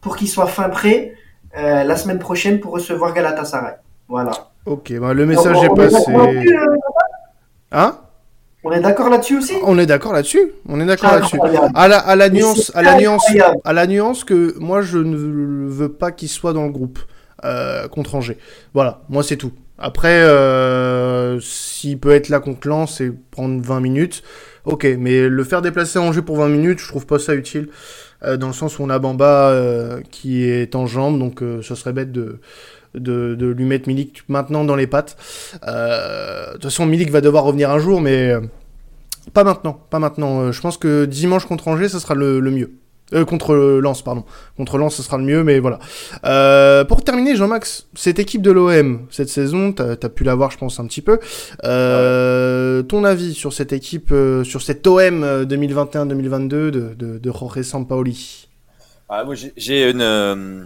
[0.00, 1.14] pour qu'il soit fin prêt
[1.56, 3.74] euh, la semaine prochaine pour recevoir Galatasaray.
[4.08, 4.32] Voilà.
[4.66, 6.10] Ok, bah, le message est passé.
[6.10, 6.76] Euh,
[7.72, 7.98] hein?
[8.64, 9.54] On est d'accord là-dessus aussi?
[9.62, 10.52] On est d'accord là-dessus.
[10.68, 11.38] On est d'accord ah, là-dessus.
[11.74, 13.26] À la, à la nuance, à la nuance,
[13.64, 16.98] à la nuance que moi je ne veux pas qu'il soit dans le groupe
[17.44, 18.38] euh, contre Angers.
[18.74, 19.52] Voilà, moi c'est tout.
[19.78, 20.24] Après,
[21.40, 24.22] s'il peut être là contre Lens et prendre 20 minutes,
[24.64, 27.68] Ok, mais le faire déplacer jeu pour 20 minutes, je trouve pas ça utile.
[28.24, 31.62] Euh, dans le sens où on a Bamba euh, qui est en jambe, donc euh,
[31.62, 32.40] ce serait bête de,
[32.94, 35.16] de, lui mettre Milik maintenant dans les pattes.
[35.62, 38.32] de toute façon, Milik va devoir revenir un jour, mais
[39.32, 39.80] pas maintenant.
[39.90, 40.50] Pas maintenant.
[40.50, 42.72] je pense que dimanche contre Angers, ce sera le mieux.
[43.14, 44.24] Euh, contre Lens, pardon.
[44.56, 45.78] Contre Lens, ce sera le mieux, mais voilà.
[46.24, 50.50] Euh, pour terminer, Jean-Max, cette équipe de l'OM, cette saison, t'as as pu la voir,
[50.50, 51.18] je pense, un petit peu.
[51.64, 57.62] Euh, ton avis sur cette équipe, euh, sur cette OM 2021-2022 de, de, de Jorge
[57.62, 58.48] Sampaoli?
[59.08, 60.02] Ah, Moi, j'ai une...
[60.02, 60.64] Euh,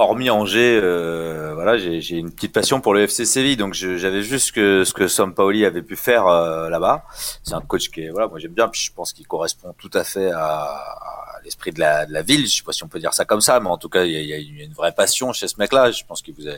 [0.00, 4.54] hormis Angers, euh, voilà, j'ai une petite passion pour le FC Séville, donc j'avais juste
[4.54, 7.02] ce que Sampaoli avait pu faire là-bas.
[7.42, 9.90] C'est un coach qui est, voilà, moi j'aime bien, puis je pense qu'il correspond tout
[9.92, 11.17] à fait à
[11.48, 12.46] l'esprit de la, de la ville.
[12.46, 14.12] Je sais pas si on peut dire ça comme ça, mais en tout cas, il
[14.12, 15.90] y a, y a une vraie passion chez ce mec-là.
[15.90, 16.48] Je pense qu'il vous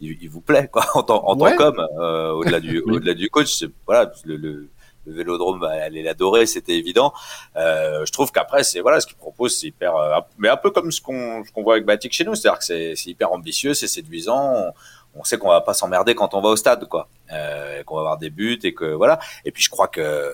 [0.00, 3.64] il, vous plaît quoi en tant, en tant qu'homme euh, au-delà du au-delà du coach.
[3.86, 4.68] Voilà, le, le,
[5.06, 7.12] le vélodrome, elle l'adorer, c'était évident.
[7.56, 10.70] Euh, je trouve qu'après, c'est voilà, ce qu'il propose, c'est hyper, euh, mais un peu
[10.70, 13.74] comme ce qu'on ce qu'on voit avec Batik chez nous, c'est-à-dire que c'est hyper ambitieux,
[13.74, 14.72] c'est séduisant.
[15.14, 18.00] On, sait qu'on va pas s'emmerder quand on va au stade, quoi, euh, qu'on va
[18.00, 19.18] avoir des buts et que voilà.
[19.44, 20.30] Et puis je crois que euh,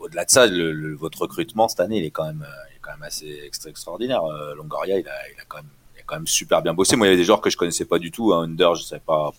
[0.00, 2.46] au-delà de ça, le, votre recrutement cette année, il est quand même,
[2.90, 4.24] quand assez extraordinaire.
[4.24, 5.70] Euh, Longoria, il a, il a quand même
[6.10, 6.96] quand même super bien bossé.
[6.96, 8.32] Moi, il y a des joueurs que je connaissais pas du tout.
[8.32, 8.42] Hein.
[8.42, 9.32] Under, je savais pas,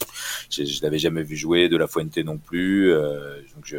[0.49, 1.67] je, je l'avais jamais vu jouer.
[1.67, 2.93] De la Fuente non plus.
[2.93, 3.77] Euh, donc je,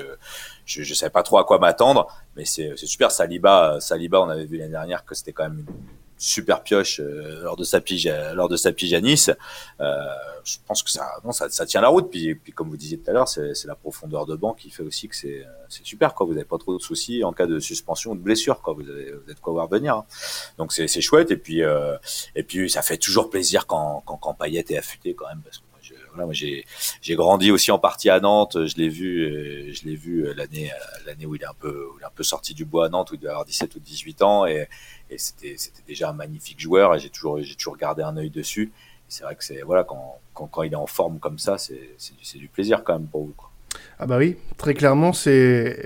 [0.66, 2.06] je, je savais pas trop à quoi m'attendre.
[2.36, 3.10] Mais c'est super.
[3.10, 5.74] Saliba, Saliba, on avait vu l'année dernière que c'était quand même une
[6.22, 9.30] super pioche euh, lors de sa pige lors de sa pige à Nice.
[9.80, 9.96] Euh,
[10.44, 12.10] je pense que ça, non, ça, ça, tient la route.
[12.10, 14.82] Puis, puis comme vous disiez tout à l'heure, c'est la profondeur de banc qui fait
[14.82, 15.44] aussi que c'est
[15.82, 16.14] super.
[16.14, 16.26] Quoi.
[16.26, 18.60] Vous n'avez pas trop de soucis en cas de suspension ou de blessure.
[18.62, 18.74] Quoi.
[18.74, 19.96] Vous, avez, vous êtes quoi voir venir.
[19.96, 20.04] Hein.
[20.58, 21.30] Donc c'est chouette.
[21.30, 21.96] Et puis, euh,
[22.34, 25.42] et puis ça fait toujours plaisir quand, quand, quand Payet est affûté quand même.
[26.12, 26.64] Voilà, moi j'ai
[27.00, 28.66] j'ai grandi aussi en partie à Nantes.
[28.66, 30.70] Je l'ai vu, euh, je l'ai vu euh, l'année
[31.06, 32.88] l'année où il est un peu où il est un peu sorti du bois à
[32.88, 34.68] Nantes où il devait avoir 17 ou 18 ans et,
[35.10, 38.30] et c'était c'était déjà un magnifique joueur et j'ai toujours j'ai toujours gardé un œil
[38.30, 38.72] dessus
[39.12, 41.96] c'est vrai que c'est voilà quand, quand, quand, il est en forme comme ça, c'est
[41.98, 43.34] du, du plaisir quand même pour vous.
[43.36, 43.51] Quoi.
[43.98, 45.76] Ah bah oui, très clairement, c'est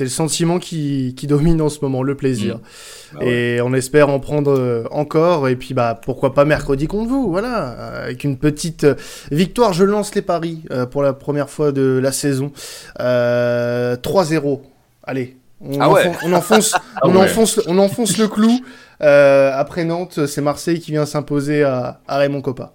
[0.00, 2.56] le sentiment qui, qui domine en ce moment, le plaisir.
[2.56, 3.18] Mmh.
[3.18, 7.08] Bah et on espère en prendre euh, encore, et puis bah pourquoi pas mercredi contre
[7.08, 7.68] vous, voilà,
[8.04, 8.86] avec une petite
[9.32, 9.72] victoire.
[9.72, 12.52] Je lance les paris euh, pour la première fois de la saison.
[13.00, 14.60] Euh, 3-0.
[15.02, 18.60] Allez, on, ah enfonce, on, enfonce, ah on, enfonce, on enfonce le clou.
[19.02, 22.74] Euh, après Nantes, c'est Marseille qui vient s'imposer à, à Raymond Coppa.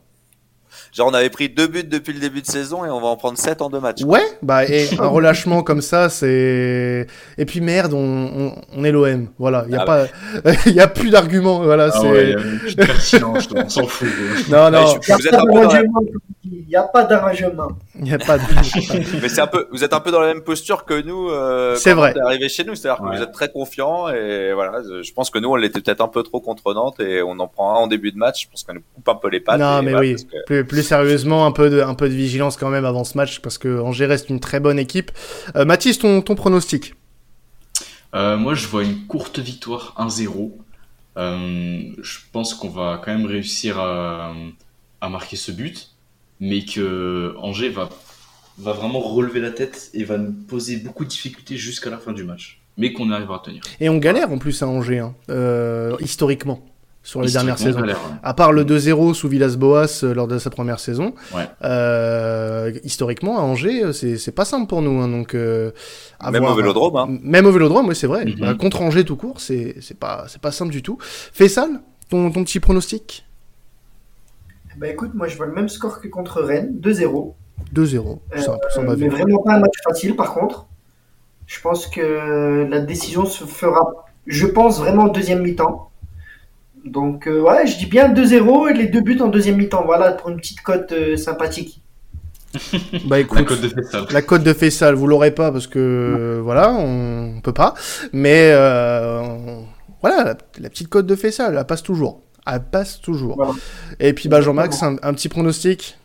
[0.96, 3.18] Genre, on avait pris deux buts depuis le début de saison et on va en
[3.18, 4.04] prendre sept en deux matchs.
[4.04, 7.06] Ouais, bah, et un relâchement comme ça, c'est.
[7.38, 9.28] Et puis merde, on, on, est l'OM.
[9.38, 10.06] Voilà, il y a ah pas,
[10.66, 11.60] y a plus d'arguments.
[11.60, 12.08] Voilà, ah c'est.
[12.08, 12.36] Ouais,
[13.26, 14.08] on s'en fout.
[14.50, 14.86] Non, non.
[16.46, 17.68] il n'y a pas d'arrangement.
[17.98, 18.44] Il n'y a pas de...
[19.22, 21.30] Mais c'est un peu, vous êtes un peu dans la même posture que nous.
[21.30, 22.14] Euh, c'est vrai.
[22.24, 24.82] Arrivé chez nous, c'est-à-dire que vous êtes très confiant et voilà.
[25.02, 27.48] Je pense que nous, on l'était peut-être un peu trop contre Nantes et on en
[27.48, 28.46] prend un en début de match.
[28.46, 29.60] Je pense qu'on nous coupe un peu les pattes.
[29.60, 30.16] Non, mais oui.
[30.46, 33.40] Plus, plus, sérieusement, un peu de, un peu de vigilance quand même avant ce match
[33.40, 35.12] parce que Angers reste une très bonne équipe.
[35.56, 36.94] Euh, Mathis, ton, ton pronostic?
[38.14, 40.52] Euh, Moi, je vois une courte victoire 1-0.
[41.18, 44.34] Euh, je pense qu'on va quand même réussir à,
[45.02, 45.92] à marquer ce but
[46.42, 47.88] mais que Angers va,
[48.58, 52.12] va vraiment relever la tête et va nous poser beaucoup de difficultés jusqu'à la fin
[52.12, 52.60] du match.
[52.78, 53.62] mais qu'on arrivera à tenir.
[53.80, 55.16] Et on galère en plus à Angers, hein,
[56.02, 56.60] historiquement,
[57.06, 57.82] sur les dernières saisons.
[57.82, 57.94] ouais.
[58.24, 61.48] À part le 2-0 sous Villas-Boas euh, lors de sa première saison, Ouais.
[61.64, 65.00] euh, historiquement à Angers, euh, c'est pas simple pour nous.
[65.02, 65.72] hein, donc, euh,
[66.32, 67.08] Même au Vélodrome, hein.
[67.22, 68.26] Même au Vélodrome, oui, c'est vrai.
[68.26, 68.36] Mhm.
[68.40, 70.98] Bah, contre Angers tout court, c'est pas, c'est pas simple du tout.
[71.02, 71.80] Faisal,
[72.10, 73.24] ton, ton petit pronostic?
[74.78, 77.34] Bah écoute, moi je vois le même score que contre Rennes, 2-0.
[77.74, 80.66] 2-0, Euh, mais vraiment pas un match facile par contre.
[81.48, 85.92] Je pense que la décision se fera, je pense vraiment en deuxième mi-temps.
[86.86, 89.84] Donc euh, ouais, je dis bien 2-0 et les deux buts en deuxième mi-temps.
[89.86, 91.82] Voilà, pour une petite cote euh, sympathique.
[93.06, 94.06] Bah La écoute, côte de Fessal.
[94.12, 97.74] La cote de Fessal, vous l'aurez pas parce que euh, voilà, on peut pas.
[98.14, 99.66] Mais euh, on-
[100.02, 102.22] voilà, la, la petite cote de Fessal, elle passe toujours.
[102.48, 103.36] Elle passe toujours.
[103.36, 103.54] Voilà.
[104.00, 105.98] Et puis bah Jean-Max, un, un petit pronostic.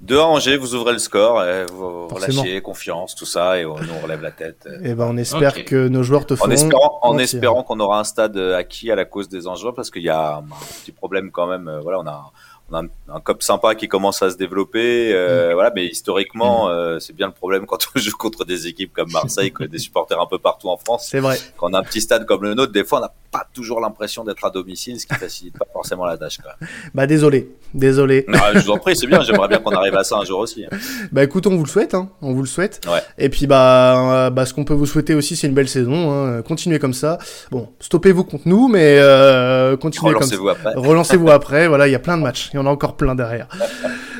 [0.00, 2.42] 2 à Angers, vous ouvrez le score, et vous Forcément.
[2.42, 4.68] relâchez, confiance, tout ça, et on, nous on relève la tête.
[4.84, 6.48] Et ben on espère que nos joueurs te feront.
[6.48, 9.90] En espérant, en espérant qu'on aura un stade acquis à la cause des enjeux, parce
[9.90, 10.44] qu'il y a un
[10.82, 11.66] petit problème quand même.
[11.66, 12.30] euh, Voilà, on a,
[12.70, 15.16] on a un, un cop sympa qui commence à se développer, Mm.
[15.16, 18.92] euh, voilà, mais historiquement, euh, c'est bien le problème quand on joue contre des équipes
[18.92, 21.08] comme Marseille, que des supporters un peu partout en France.
[21.10, 21.38] C'est vrai.
[21.56, 23.80] Quand on a un petit stade comme le nôtre, des fois, on n'a pas toujours
[23.80, 26.38] l'impression d'être à domicile, ce qui facilite pas forcément la tâche.
[26.42, 26.70] Quand même.
[26.94, 28.24] Bah désolé, désolé.
[28.28, 29.22] Non, je vous en prie, c'est bien.
[29.22, 30.64] J'aimerais bien qu'on arrive à ça un jour aussi.
[31.12, 32.08] Bah écoute, on vous le souhaite, hein.
[32.22, 32.80] on vous le souhaite.
[32.86, 33.00] Ouais.
[33.18, 36.10] Et puis bah, euh, bah ce qu'on peut vous souhaiter aussi, c'est une belle saison.
[36.12, 36.42] Hein.
[36.42, 37.18] Continuez comme ça.
[37.50, 40.36] Bon, stoppez-vous contre nous, mais euh, continuez comme ça.
[40.36, 40.74] Relancez-vous après.
[40.74, 43.14] Relancez-vous après, voilà, il y a plein de matchs, il y en a encore plein
[43.14, 43.48] derrière.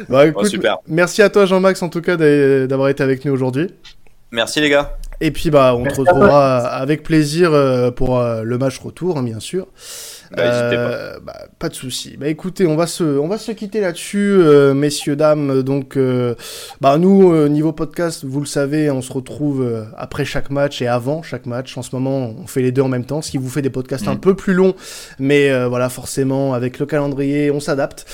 [0.08, 0.78] Bah, écoute, super.
[0.86, 3.66] Merci à toi Jean-Max en tout cas d'a- d'avoir été avec nous aujourd'hui.
[4.30, 4.96] Merci les gars.
[5.20, 9.40] Et puis bah on te retrouvera avec plaisir euh, pour le match retour hein, bien
[9.40, 9.66] sûr.
[10.36, 10.42] Bah, pas.
[10.74, 12.16] Euh, bah, pas de souci.
[12.18, 15.62] Bah écoutez, on va se, on va se quitter là-dessus, euh, messieurs dames.
[15.62, 16.34] Donc, euh,
[16.80, 20.82] bah nous euh, niveau podcast, vous le savez, on se retrouve euh, après chaque match
[20.82, 21.76] et avant chaque match.
[21.78, 23.70] En ce moment, on fait les deux en même temps, ce qui vous fait des
[23.70, 24.20] podcasts un Mm.
[24.20, 24.74] peu plus longs,
[25.18, 28.04] mais euh, voilà, forcément avec le calendrier, on s'adapte.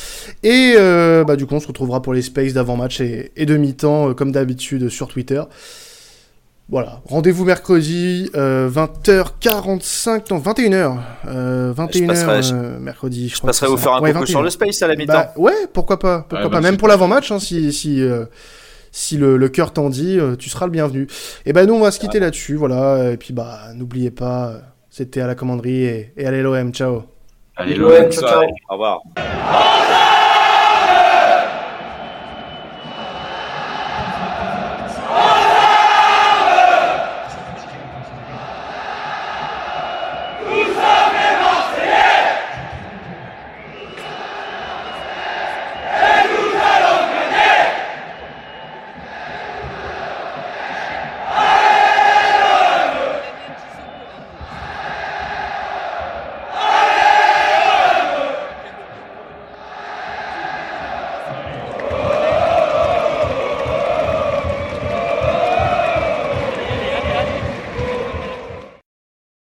[0.42, 3.56] Et euh, bah du coup, on se retrouvera pour les spaces d'avant-match et, et de
[3.56, 5.42] mi-temps, comme d'habitude sur Twitter.
[6.70, 10.96] Voilà, rendez-vous mercredi, euh, 20h45, non, 21h.
[11.28, 14.26] Euh, 21h passerai- euh, mercredi, je, Je crois passerai vous faire un Ouais, coucou 21.
[14.32, 15.12] sur le space à la mi-temps.
[15.12, 18.24] Bah, ouais, pourquoi pas, pourquoi Ouais, pas, bah, même pour l'avant-match, hein, si, si, euh,
[18.92, 21.06] si le, le cœur t'en dit, euh, tu seras le bienvenu.
[21.44, 24.54] Et ben nous, on va se quitter là-dessus, voilà, et puis bah, n'oubliez pas,
[24.88, 27.02] c'était à la commanderie et, et allez l'OM, ciao.
[27.56, 28.10] Allez, l'OM.
[28.10, 28.42] ciao, ciao.
[28.70, 29.02] Au revoir.